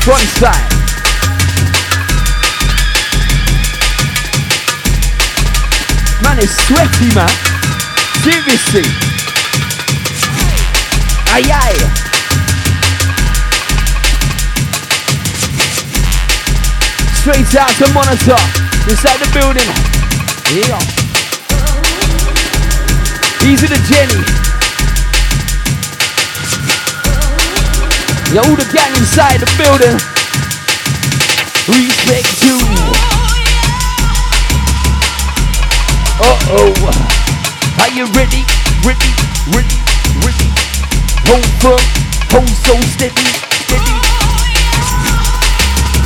Front 0.05 0.27
side. 0.37 0.69
Man, 6.23 6.37
is 6.39 6.53
sweaty, 6.67 7.09
man. 7.15 7.29
Seriously. 8.21 8.85
Aye, 11.33 11.49
aye. 11.49 12.01
Straight 17.21 17.55
out 17.55 17.71
to 17.77 17.91
monitor. 17.93 18.41
Inside 18.89 19.19
the 19.19 19.29
building. 19.33 19.69
Yeah. 20.53 20.79
Easy 23.43 23.67
to 23.67 23.77
Jenny. 23.89 24.40
Yo, 28.31 28.39
the 28.55 28.63
gang 28.71 28.95
inside 28.95 29.43
the 29.43 29.51
building. 29.59 29.91
Respect 31.67 32.31
you. 32.39 32.55
Uh-oh. 36.15 36.71
Are 37.83 37.91
you 37.91 38.07
ready? 38.15 38.47
Ready? 38.87 39.11
Ready? 39.51 39.75
Ready? 40.23 40.47
Hold 41.27 41.43
firm. 41.59 41.83
Hold 42.31 42.47
so 42.63 42.79
steady. 42.95 43.27
Steady. 43.67 43.99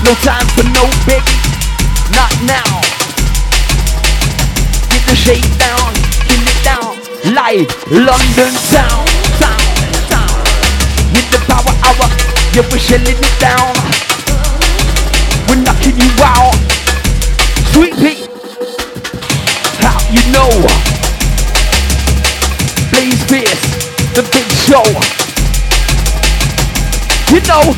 No 0.01 0.17
time 0.25 0.49
for 0.57 0.65
no 0.73 0.89
baby. 1.05 1.37
Not 2.09 2.33
now. 2.41 2.81
Get 4.89 5.05
the 5.05 5.13
shake 5.13 5.45
down. 5.61 5.93
Kill 6.25 6.41
it 6.41 6.59
down. 6.65 6.97
Live. 7.37 7.69
London. 7.91 8.51
Town. 8.73 9.05
Town. 9.37 9.74
The 11.35 11.41
power 11.51 11.75
hour. 11.83 12.07
Yeah, 12.55 12.63
we're 12.71 12.79
shelling 12.79 13.19
it 13.19 13.35
down. 13.43 13.75
We're 15.49 15.59
knocking 15.67 15.99
you 15.99 16.07
out. 16.23 16.55
Sweet 17.73 17.93
Pea. 17.99 18.23
How 19.83 19.99
you 20.15 20.23
know? 20.31 20.47
Blaze 22.89 23.21
Fierce, 23.27 23.63
the 24.15 24.23
big 24.31 24.47
show. 24.63 24.85
You 27.33 27.41
know. 27.51 27.75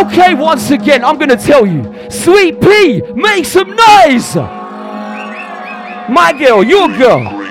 Okay, 0.00 0.34
once 0.34 0.72
again, 0.72 1.04
I'm 1.04 1.18
gonna 1.18 1.36
tell 1.36 1.64
you. 1.64 1.84
Sweet 2.10 2.60
Pea, 2.60 3.02
make 3.12 3.44
some 3.44 3.68
noise! 3.76 4.34
My 6.10 6.34
girl, 6.36 6.64
your 6.64 6.88
girl. 6.98 7.47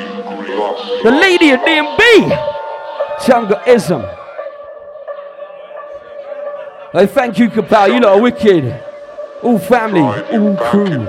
The 1.04 1.12
lady 1.12 1.52
of 1.52 1.62
DMB. 1.62 2.56
Jungle-ism. 3.26 4.02
Hey, 6.94 7.06
thank 7.08 7.40
you, 7.40 7.50
Kapow. 7.50 7.88
You 7.88 8.00
lot 8.00 8.18
are 8.18 8.22
wicked. 8.22 8.84
All 9.42 9.60
family, 9.60 10.02
all 10.02 10.56
crew. 10.58 11.08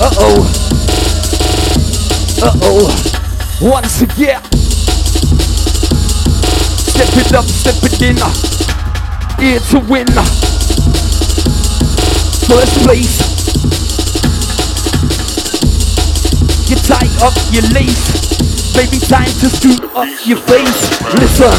Uh 0.00 0.10
oh. 0.18 0.42
Uh 2.42 2.52
oh. 2.62 2.88
Once 3.62 4.02
again. 4.02 4.42
Step 6.94 7.16
it 7.16 7.32
up, 7.34 7.44
step 7.44 7.76
it 7.82 8.02
in. 8.02 8.16
Here 9.38 9.60
to 9.60 9.78
win. 9.90 10.06
First 12.46 12.84
place. 12.84 13.33
You 16.66 16.76
tie 16.76 17.10
up 17.20 17.34
your 17.52 17.62
lace. 17.72 18.72
Baby, 18.74 18.98
time 18.98 19.26
to 19.26 19.50
scoop 19.50 19.94
up 19.94 20.08
your 20.24 20.38
face. 20.38 20.90
Listen. 21.12 21.52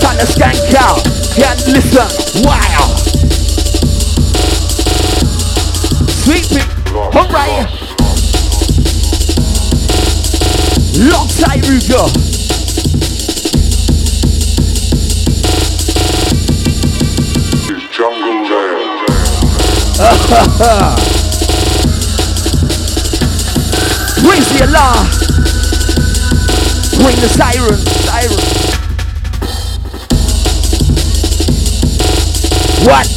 Time 0.00 0.18
to 0.18 0.26
skank 0.26 0.74
out 0.74 1.06
and 1.40 1.66
listen. 1.72 2.08
Wow. 2.44 2.94
Sweep 6.24 6.52
it. 6.52 6.68
Alright. 7.16 7.70
Long 11.10 11.28
time, 11.28 11.60
Ruger. 11.62 12.10
jungle 17.96 18.44
jam. 18.44 18.76
Raise 24.28 24.48
the 24.52 24.64
alarm. 24.66 25.06
Ring 27.06 27.16
the 27.20 27.28
siren, 27.28 27.78
siren. 28.06 28.66
What? 32.86 33.15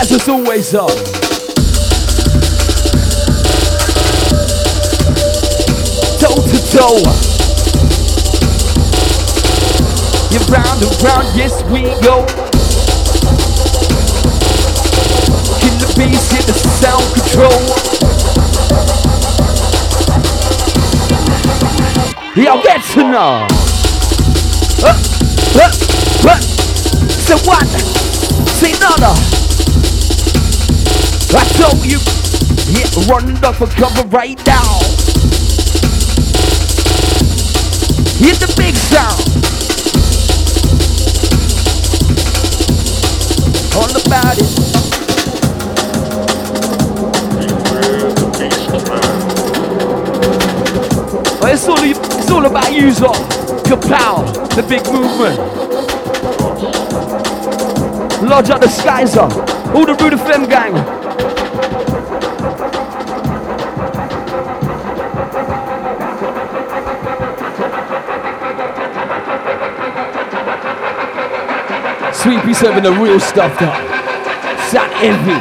Vibes 0.00 0.12
is 0.12 0.28
always 0.28 0.74
up. 0.74 0.88
Toe 6.18 6.40
to 6.48 6.58
toe. 6.72 7.02
You're 10.30 10.46
round 10.48 10.82
and 10.82 11.02
round, 11.02 11.36
yes 11.36 11.62
we 11.64 11.82
go. 12.02 12.24
Kill 15.60 15.76
the 15.78 15.92
bass, 15.96 16.30
hit 16.30 16.46
the 16.46 16.54
sound 16.54 17.04
control. 17.14 17.60
Y'all 22.36 22.62
get 22.62 22.82
to 22.94 23.02
know. 23.02 23.46
Uh, 24.82 24.96
uh, 25.56 25.70
uh. 26.28 26.40
So 27.20 27.36
what? 27.44 27.66
Say 28.48 28.72
nada. 28.78 29.39
I 31.32 31.44
told 31.54 31.86
you, 31.86 31.98
yeah, 32.74 32.90
running 33.08 33.42
up 33.44 33.54
for 33.54 33.68
cover 33.68 34.02
right 34.08 34.36
now. 34.46 34.80
Hit 38.18 38.40
the 38.40 38.52
big 38.56 38.74
sound. 38.74 39.20
On 43.78 43.88
the 43.94 44.02
body. 44.10 44.42
Well, 51.40 51.54
it's 51.54 51.68
all, 51.68 51.84
it's 51.84 52.30
all 52.30 52.44
about 52.44 52.72
you, 52.72 52.90
Zor. 52.90 53.14
Kapow, 53.64 54.26
the 54.56 54.62
big 54.64 54.84
movement. 54.92 55.38
Lodge 58.28 58.50
up 58.50 58.60
the 58.60 58.68
skies 58.68 59.16
up. 59.16 59.32
All 59.74 59.86
the 59.86 59.94
Rude 59.94 60.14
FM 60.14 60.48
gang. 60.48 60.99
Sweepy 72.50 72.66
serving 72.66 72.82
the 72.82 72.92
real 72.92 73.20
stuff 73.20 73.56
though. 73.60 73.70
Sound 74.70 74.92
envy. 74.94 75.38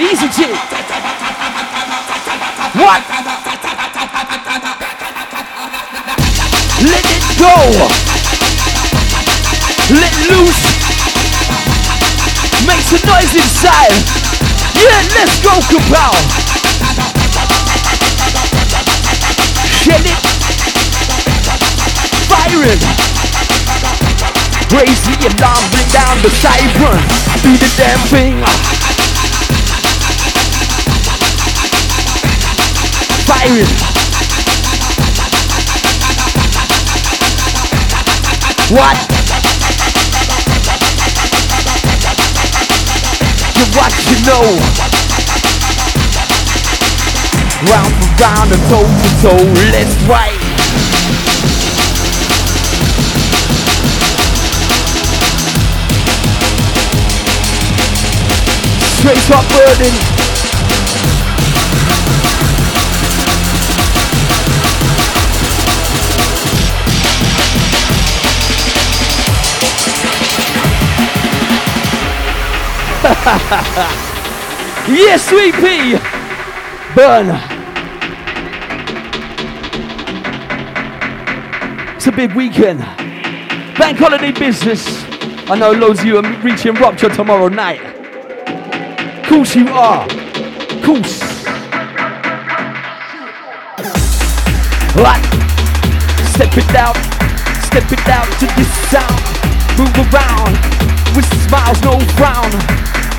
Easy 0.00 0.28
chick. 0.28 0.56
What? 2.80 3.02
Let 6.80 7.04
it 7.04 7.24
go. 7.38 7.56
Let 9.92 10.14
loose. 10.30 10.62
Make 12.66 12.80
some 12.88 13.04
noise 13.10 13.34
inside. 13.34 13.92
Yeah, 14.76 15.02
let's 15.14 15.42
go, 15.42 15.60
Kapow. 15.68 16.65
Shed 19.86 20.02
it. 20.02 20.18
Firing. 22.26 22.82
Raise 24.74 25.00
the 25.06 25.14
alarm, 25.30 25.62
bring 25.70 25.88
down 25.94 26.18
the 26.22 26.30
siren. 26.42 26.98
Be 27.44 27.54
the 27.54 27.70
damn 27.78 28.00
thing. 28.10 28.42
Firing. 33.30 33.70
What? 38.74 38.98
You 43.54 43.64
what 43.78 43.92
you 44.10 44.26
know? 44.26 44.85
Round 47.64 47.88
for 47.94 48.22
round 48.22 48.52
and 48.52 48.62
toe 48.68 48.84
to 48.84 49.10
toe, 49.22 49.44
let's 49.72 49.94
fight. 50.04 50.36
Straight 58.98 59.30
up 59.30 59.48
burning. 59.48 59.96
yes, 74.94 75.24
sweet 75.26 75.54
pea. 75.54 76.05
Burn. 76.96 77.28
It's 81.94 82.06
a 82.06 82.12
big 82.12 82.32
weekend. 82.32 82.78
Bank 83.76 83.98
holiday 83.98 84.32
business. 84.32 85.04
I 85.50 85.58
know 85.58 85.72
loads 85.72 86.00
of 86.00 86.06
you 86.06 86.16
are 86.16 86.40
reaching 86.40 86.72
rupture 86.76 87.10
tomorrow 87.10 87.48
night. 87.48 87.82
Of 87.84 89.26
Course 89.28 89.54
you 89.54 89.68
are. 89.68 90.06
Of 90.06 90.82
Course. 90.82 91.20
What? 94.96 95.20
Step 96.32 96.56
it 96.56 96.74
out. 96.80 96.96
Step 97.68 97.92
it 97.92 98.08
out 98.08 98.24
to 98.40 98.46
this 98.56 98.72
sound. 98.88 99.20
Move 99.76 99.92
around 100.14 100.56
with 101.14 101.28
smiles, 101.44 101.78
no 101.82 102.00
frown. 102.16 102.50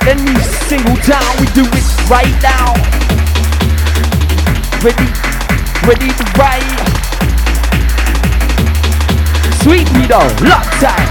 Any 0.09 0.33
single 0.65 0.97
time 1.05 1.39
we 1.39 1.45
do 1.53 1.61
it 1.61 2.09
right 2.09 2.41
now. 2.41 2.96
Ready, 4.83 5.09
ready 5.87 6.07
to 6.13 6.23
ride. 6.37 6.87
Sweet 9.63 9.89
Vito, 9.89 10.19
lock 10.45 10.69
time. 10.77 11.09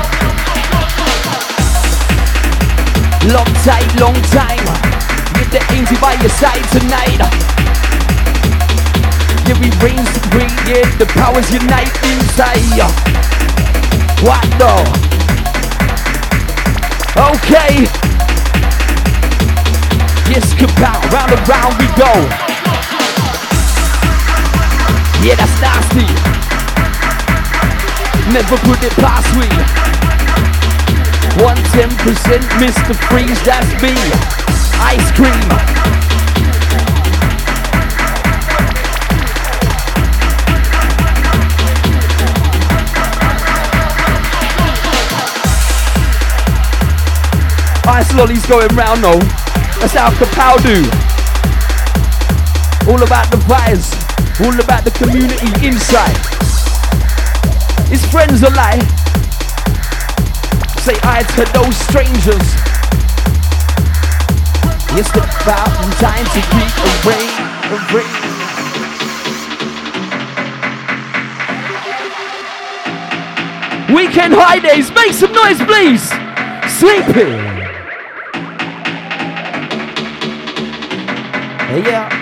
Long 3.26 3.50
time, 3.66 3.90
long 3.98 4.14
time. 4.30 4.62
Get 5.34 5.50
the 5.50 5.66
angel 5.74 5.98
by 6.00 6.14
your 6.22 6.30
side 6.30 6.62
tonight. 6.70 7.18
Yeah, 9.48 9.58
we 9.58 9.68
reign 9.82 10.06
supreme, 10.14 10.54
yeah, 10.70 10.86
the 10.98 11.06
powers 11.06 11.50
unite 11.52 11.90
inside. 12.06 12.86
What 14.22 14.46
though? 14.62 14.86
Okay. 17.34 17.82
Yes, 20.30 20.54
kapow, 20.54 21.02
round 21.12 21.32
and 21.32 21.48
round 21.48 21.74
we 21.78 21.86
go. 21.96 22.45
Yeah, 25.26 25.34
that's 25.34 25.60
nasty. 25.60 26.06
Never 28.30 28.56
put 28.62 28.78
it 28.84 28.92
past 29.02 29.26
me. 29.34 29.48
110% 31.42 32.46
Mr. 32.62 32.94
Freeze, 33.10 33.42
that's 33.42 33.66
me. 33.82 33.90
Ice 34.78 35.10
cream. 35.18 35.34
Ice 47.88 48.14
lollies 48.14 48.46
going 48.46 48.68
round 48.76 49.02
though. 49.02 49.18
That's 49.80 49.94
how 49.94 50.10
Kapow 50.10 50.62
do. 50.62 50.84
All 52.88 53.02
about 53.02 53.28
the 53.32 53.38
vibes. 53.38 54.05
All 54.38 54.52
about 54.60 54.84
the 54.84 54.90
community 54.90 55.66
inside. 55.66 56.14
His 57.88 58.04
friends 58.06 58.42
alike. 58.42 58.82
Say 60.84 60.94
hi 61.00 61.22
to 61.22 61.44
those 61.56 61.74
strangers. 61.88 62.44
It's 64.98 65.08
about 65.10 65.72
time 65.96 66.24
to 66.24 66.40
beat 66.52 66.74
a 66.84 66.92
rain. 67.08 67.32
Weekend 73.94 74.34
high 74.34 74.58
days, 74.58 74.90
make 74.90 75.12
some 75.14 75.32
noise, 75.32 75.60
please. 75.62 76.10
Sleeping. 76.78 77.40
Yeah. 81.84 82.15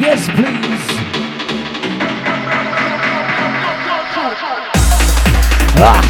Yes, 0.00 0.24
please. 0.32 0.86
Ah. 5.76 6.00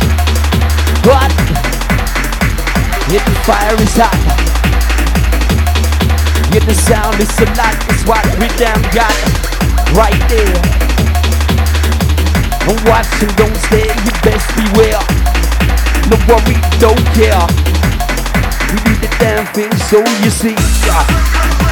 What? 1.03 1.35
Yet 3.11 3.27
the 3.27 3.35
fire 3.43 3.75
is 3.83 3.97
hot. 3.99 4.15
Yet 6.55 6.63
the 6.71 6.75
sound 6.75 7.19
is 7.19 7.35
a 7.43 7.51
lot. 7.59 7.75
It's 7.91 8.07
what 8.07 8.23
we 8.39 8.47
damn 8.55 8.79
got 8.95 9.11
right 9.99 10.23
there. 10.31 10.55
And 12.71 12.79
watch 12.87 13.11
and 13.19 13.35
don't 13.35 13.59
stare, 13.67 13.91
you 13.91 14.13
best 14.23 14.47
beware. 14.55 15.03
No 16.07 16.15
worry, 16.31 16.55
don't 16.79 17.03
care. 17.19 17.43
We 18.71 18.79
do 18.87 18.95
the 19.03 19.11
damn 19.19 19.47
thing, 19.51 19.75
so 19.91 19.99
you 20.23 20.31
see. 20.31 20.55
Yeah, 20.87 21.70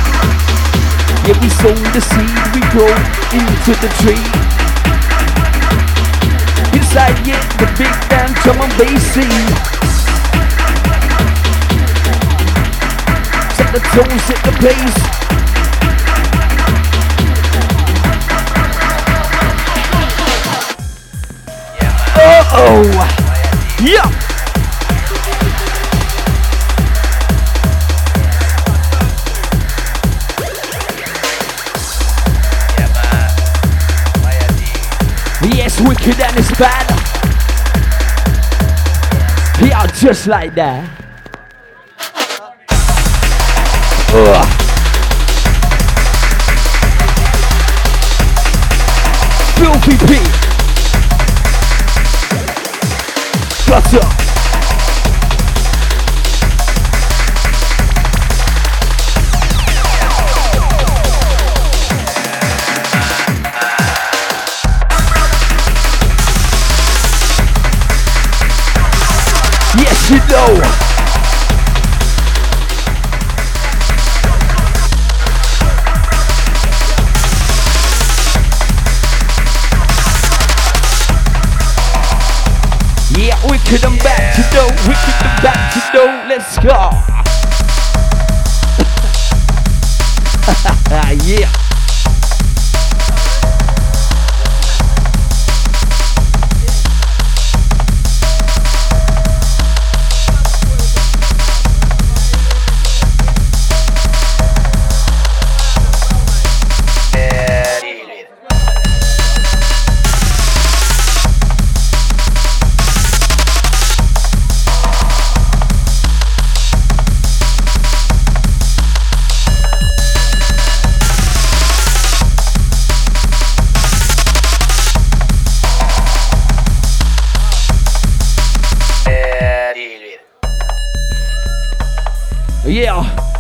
yeah 1.29 1.43
we 1.43 1.49
sow 1.51 1.75
the 1.93 2.01
seed, 2.01 2.41
we 2.55 2.61
grow 2.73 2.89
into 3.37 3.73
the 3.85 3.91
tree. 4.01 4.25
Inside, 6.73 7.19
yeah, 7.27 7.43
the 7.61 7.67
big 7.77 7.93
damn 8.09 8.33
drum 8.41 8.63
and 8.63 8.73
bass 8.79 9.03
scene. 9.13 9.49
Set 13.57 13.69
the 13.75 13.81
tones, 13.93 14.23
set 14.25 14.41
the 14.43 14.53
pace. 14.63 15.38
Like 40.29 40.55
that. 40.55 40.87
Filthy 49.57 49.97
Pete. 50.07 50.29
Clutter. 53.65 54.28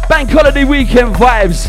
Bank 0.09 0.31
holiday 0.31 0.65
weekend 0.65 1.15
vibes. 1.15 1.67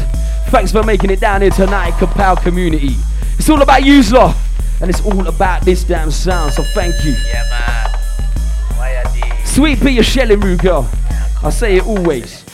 Thanks 0.50 0.72
for 0.72 0.82
making 0.84 1.12
it 1.12 1.20
down 1.20 1.42
here 1.42 1.52
tonight, 1.52 1.92
Kapow 1.94 2.42
community. 2.42 2.96
It's 3.38 3.50
all 3.50 3.62
about 3.62 3.84
you, 3.84 4.02
lot, 4.12 4.36
and 4.82 4.90
it's 4.90 5.02
all 5.06 5.28
about 5.28 5.64
this 5.64 5.84
damn 5.84 6.10
sound. 6.10 6.54
So 6.54 6.64
thank 6.64 6.96
you. 7.04 7.14
Yeah, 7.28 7.44
man. 7.50 8.78
Why 8.78 8.96
are? 8.96 9.46
Sweet 9.46 9.80
Pea, 9.80 9.92
your 9.92 10.04
shelling 10.04 10.40
root 10.40 10.62
girl. 10.62 10.90
I 11.44 11.50
say 11.50 11.78
it 11.78 11.86
always. 11.86 12.49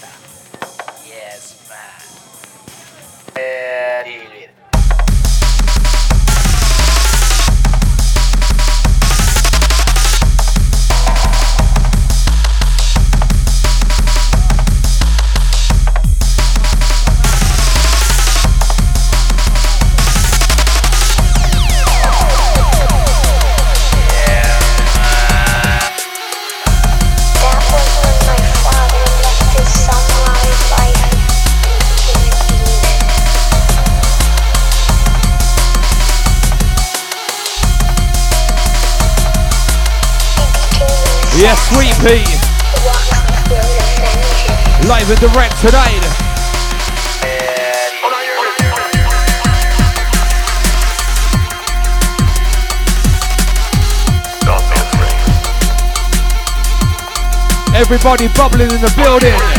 Everybody 57.95 58.27
bubbling 58.35 58.71
in 58.71 58.81
the 58.81 58.93
building. 58.97 59.54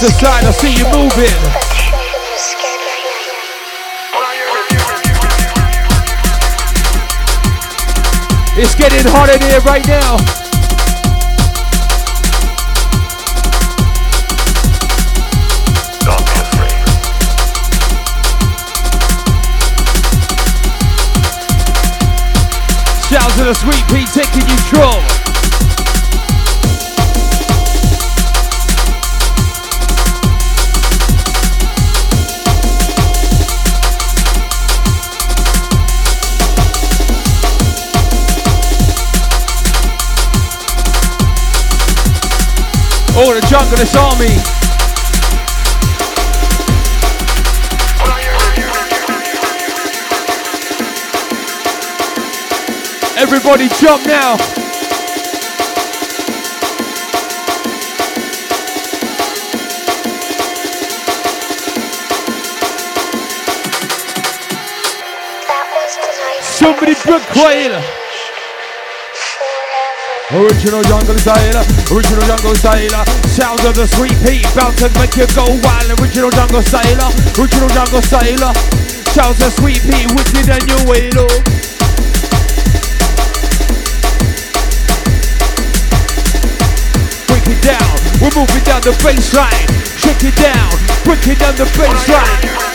the 0.00 0.10
side, 0.12 0.44
I 0.44 0.50
see 0.52 0.72
you 0.72 0.86
moving. 0.96 1.28
It's 8.56 8.74
getting 8.74 9.04
hot 9.12 9.28
in 9.28 9.42
here 9.42 9.60
right 9.60 9.86
now. 9.86 10.16
Shout 23.10 23.22
out 23.22 23.36
to 23.36 23.44
the 23.44 23.54
sweet 23.54 23.84
peach 23.88 24.09
the 43.40 43.46
junglist 43.46 43.96
army. 43.96 44.34
Everybody 53.16 53.68
jump 53.68 54.06
now. 54.06 54.36
That 65.46 65.66
was 65.74 65.96
tonight's 65.96 66.46
Somebody 66.46 66.94
book 67.06 67.22
Quail. 67.32 68.09
Original 70.32 70.80
jungle 70.82 71.16
styler, 71.16 71.66
original 71.90 72.22
jungle 72.22 72.54
styler. 72.54 73.02
Sounds 73.26 73.64
of 73.64 73.74
the 73.74 73.84
sweet 73.84 74.14
pea, 74.22 74.46
bound 74.54 74.78
to 74.78 74.86
make 74.94 75.16
you 75.16 75.26
go 75.34 75.58
wild. 75.66 75.90
Original 75.98 76.30
jungle 76.30 76.62
styler, 76.62 77.10
original 77.36 77.68
jungle 77.70 77.98
styler. 77.98 78.54
Sounds 79.10 79.42
of 79.42 79.52
sweet 79.58 79.82
pea, 79.82 80.06
wicked 80.14 80.46
you 80.46 80.78
wait 80.86 81.16
up. 81.18 81.26
Break 87.26 87.46
it 87.50 87.60
down, 87.66 87.90
we're 88.22 88.30
moving 88.38 88.62
down 88.62 88.82
the 88.86 88.94
baseline. 89.02 89.66
Shake 89.98 90.22
it 90.22 90.36
down, 90.38 90.70
break 91.02 91.26
it 91.26 91.40
down 91.40 91.56
the 91.56 91.64
baseline. 91.74 92.69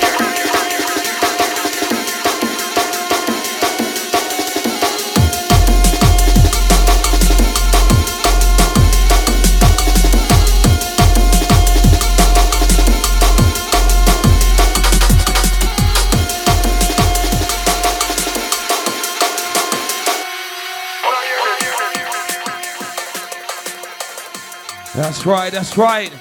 That's 25.15 25.25
right, 25.25 25.49
that's 25.49 25.77
right. 25.77 26.11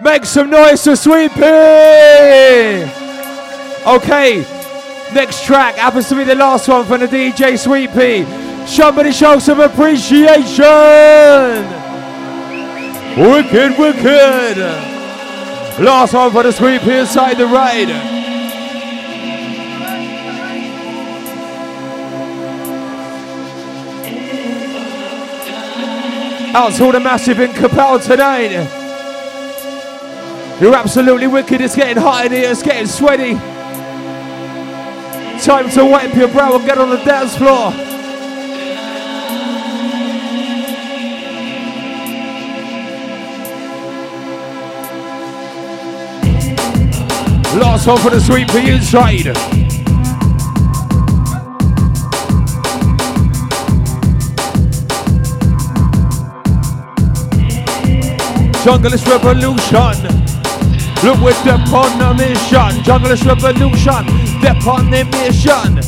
Make 0.00 0.24
some 0.24 0.48
noise 0.48 0.82
for 0.82 0.96
Sweet 0.96 1.30
Pea! 1.32 2.84
Okay, 3.86 4.38
next 5.12 5.44
track 5.44 5.74
happens 5.74 6.08
to 6.08 6.16
be 6.16 6.24
the 6.24 6.34
last 6.34 6.66
one 6.68 6.86
from 6.86 7.00
the 7.00 7.06
DJ 7.06 7.58
Sweet 7.58 7.92
Pea. 7.92 8.24
Somebody 8.66 9.12
show 9.12 9.38
some 9.40 9.60
appreciation! 9.60 10.64
Wicked, 13.20 13.78
wicked! 13.78 14.58
Last 15.78 16.14
one 16.14 16.32
for 16.32 16.44
the 16.44 16.50
Sweet 16.52 16.80
Pea 16.80 17.00
inside 17.00 17.36
the 17.36 17.44
ride. 17.44 18.17
Out 26.54 26.72
to 26.74 26.84
all 26.84 26.92
the 26.92 27.00
massive 27.00 27.40
in 27.40 27.50
Kapow 27.50 28.04
tonight. 28.04 28.52
You're 30.60 30.74
absolutely 30.74 31.26
wicked. 31.26 31.60
It's 31.60 31.76
getting 31.76 32.02
hot 32.02 32.26
in 32.26 32.32
here. 32.32 32.50
It's 32.50 32.62
getting 32.62 32.86
sweaty. 32.86 33.34
Time 35.44 35.70
to 35.70 35.84
wipe 35.84 36.14
your 36.16 36.28
brow 36.28 36.56
and 36.56 36.66
get 36.66 36.78
on 36.78 36.90
the 36.90 36.96
dance 37.04 37.36
floor. 37.36 37.70
Last 47.60 47.86
one 47.86 47.98
for 47.98 48.10
the 48.10 48.20
sweet 48.20 48.48
pea 48.48 48.70
inside. 48.70 49.67
Junglist 58.64 59.06
Revolution. 59.06 59.96
Look 61.04 61.20
with 61.20 61.42
the 61.44 61.54
on 61.74 62.00
a 62.02 62.14
mission. 62.14 62.82
Junglist 62.82 63.24
Revolution. 63.24 64.04
Step 64.38 64.66
on 64.66 64.90
the 64.90 65.04
mission. 65.04 65.82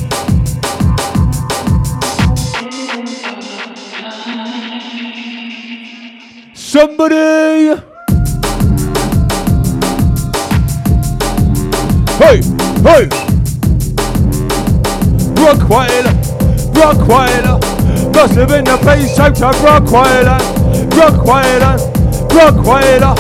Somebody. 6.55 7.81
Hey, 12.21 12.43
hey. 12.83 13.09
Rockweiler, 15.41 16.15
Rockweiler. 16.75 17.59
Must 18.15 18.37
live 18.37 18.51
in 18.53 18.65
the 18.65 18.77
place 18.83 19.19
out 19.19 19.41
of 19.43 19.55
Rockweiler. 19.57 20.39
Rockweiler, 20.91 22.00
Rockweiler. 22.31 23.15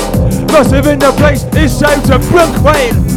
Must 0.52 0.70
live 0.70 0.86
in 0.86 0.98
the 0.98 1.12
place 1.12 1.44
it's 1.52 1.82
out 1.82 2.10
of 2.10 2.22
Rockweiler. 2.32 2.94
Oi, 2.94 3.09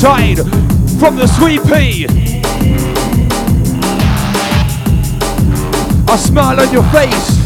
From 0.00 1.16
the 1.16 1.26
sweet 1.26 1.60
pea. 1.64 2.04
A 6.08 6.16
smile 6.16 6.60
on 6.60 6.72
your 6.72 6.84
face. 6.92 7.38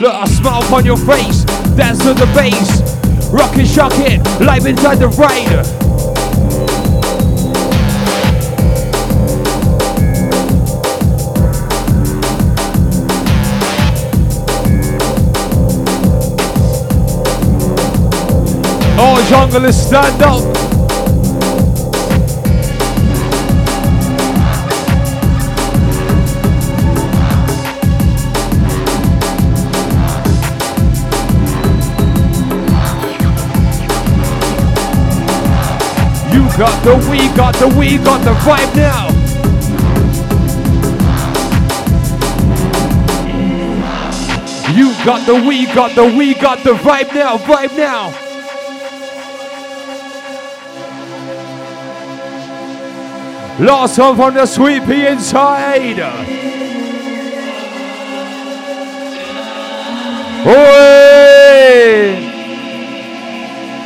Look, 0.00 0.14
a 0.14 0.26
smile 0.26 0.64
upon 0.64 0.84
your 0.84 0.96
face. 0.96 1.44
Dance 1.76 1.98
to 1.98 2.12
the 2.12 2.26
bass. 2.34 2.82
Rock 3.30 3.56
it, 3.56 3.66
shock 3.68 3.92
it. 3.94 4.20
Live 4.40 4.66
inside 4.66 4.96
the 4.96 5.08
ride. 5.10 5.85
Junglers 19.26 19.74
stand 19.74 20.22
up. 20.22 20.40
You 36.32 36.42
got 36.56 36.84
the, 36.84 36.94
we 37.10 37.18
got 37.36 37.54
the, 37.56 37.68
we 37.76 37.98
got 37.98 38.22
the 38.22 38.32
vibe 38.44 38.76
now. 38.76 39.08
You 44.72 44.92
got 45.04 45.26
the, 45.26 45.34
we 45.34 45.66
got 45.66 45.96
the, 45.96 46.04
we 46.16 46.34
got 46.34 46.62
the 46.62 46.74
vibe 46.74 47.12
now, 47.12 47.38
vibe 47.38 47.76
now. 47.76 48.25
Last 53.58 53.98
one 53.98 54.16
from 54.16 54.34
the 54.34 54.44
sweepy 54.44 55.06
inside. 55.06 55.98
Oi! 60.46 61.06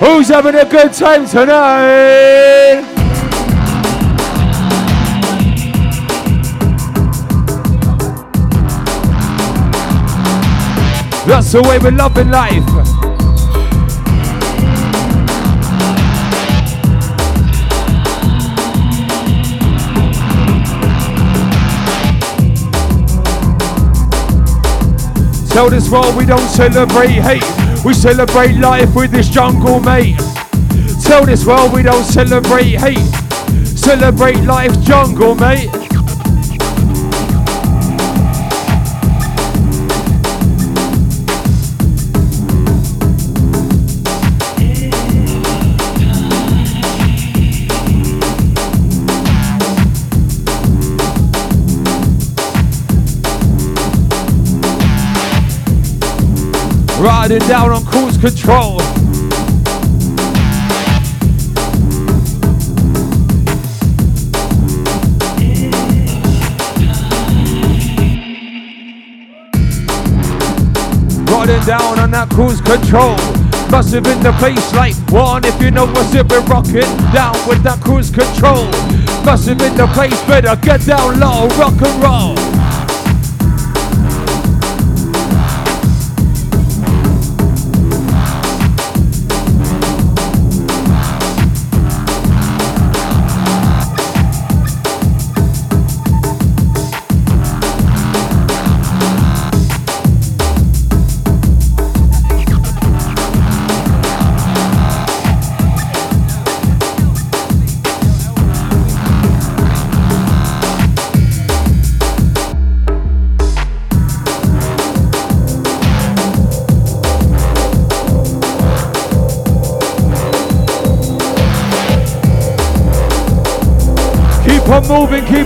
Who's 0.01 0.29
having 0.29 0.57
a 0.57 0.65
good 0.65 0.93
time 0.93 1.25
tonight? 1.25 2.83
That's 11.27 11.53
the 11.53 11.63
way 11.63 11.79
we 11.79 11.91
love 11.93 12.19
in 12.19 12.33
life. 12.33 13.00
Tell 25.61 25.69
this 25.69 25.91
world 25.91 26.17
we 26.17 26.25
don't 26.25 26.49
celebrate 26.49 27.21
hate. 27.21 27.85
We 27.85 27.93
celebrate 27.93 28.55
life 28.55 28.95
with 28.95 29.11
this 29.11 29.29
jungle 29.29 29.79
mate. 29.79 30.17
Tell 31.03 31.27
this 31.27 31.45
world 31.45 31.75
we 31.75 31.83
don't 31.83 32.03
celebrate 32.03 32.77
hate. 32.77 32.97
Celebrate 33.67 34.41
life 34.45 34.81
jungle 34.81 35.35
mate. 35.35 35.90
Riding 57.01 57.39
down 57.49 57.71
on 57.71 57.83
cruise 57.87 58.19
control. 58.19 58.77
Riding 71.25 71.65
down 71.65 71.99
on 71.99 72.11
that 72.11 72.29
cruise 72.35 72.61
control. 72.61 73.17
Have 73.71 74.03
been 74.03 74.23
the 74.23 74.33
place 74.39 74.75
like 74.75 74.95
one 75.11 75.47
if 75.47 75.59
you 75.63 75.71
know 75.71 75.87
what's 75.87 76.15
it, 76.15 76.29
we're 76.29 76.41
rocking 76.43 76.83
down 77.15 77.35
with 77.49 77.63
that 77.63 77.81
cruise 77.83 78.11
control. 78.11 78.67
Have 79.25 79.59
been 79.59 79.75
the 79.75 79.87
place, 79.95 80.21
better 80.27 80.55
get 80.61 80.85
down 80.85 81.19
low, 81.19 81.49
rock 81.57 81.81
and 81.81 82.03
roll. 82.03 82.40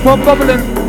Keep 0.04 0.22
bubbling. 0.22 0.83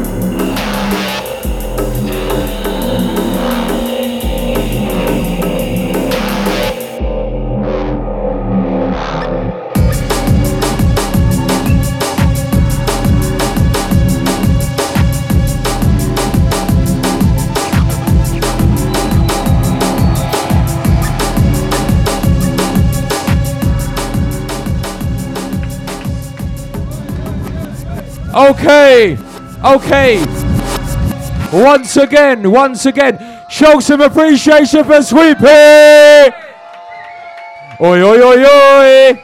Okay, 28.45 29.17
okay. 29.63 30.23
Once 31.51 31.97
again, 31.97 32.51
once 32.51 32.85
again, 32.85 33.17
show 33.49 33.79
some 33.79 34.01
appreciation 34.01 34.83
for 34.83 35.01
Sweepy. 35.01 35.45
Oi, 37.79 38.01
oi, 38.03 38.21
oi, 38.21 38.45
oi. 38.45 39.23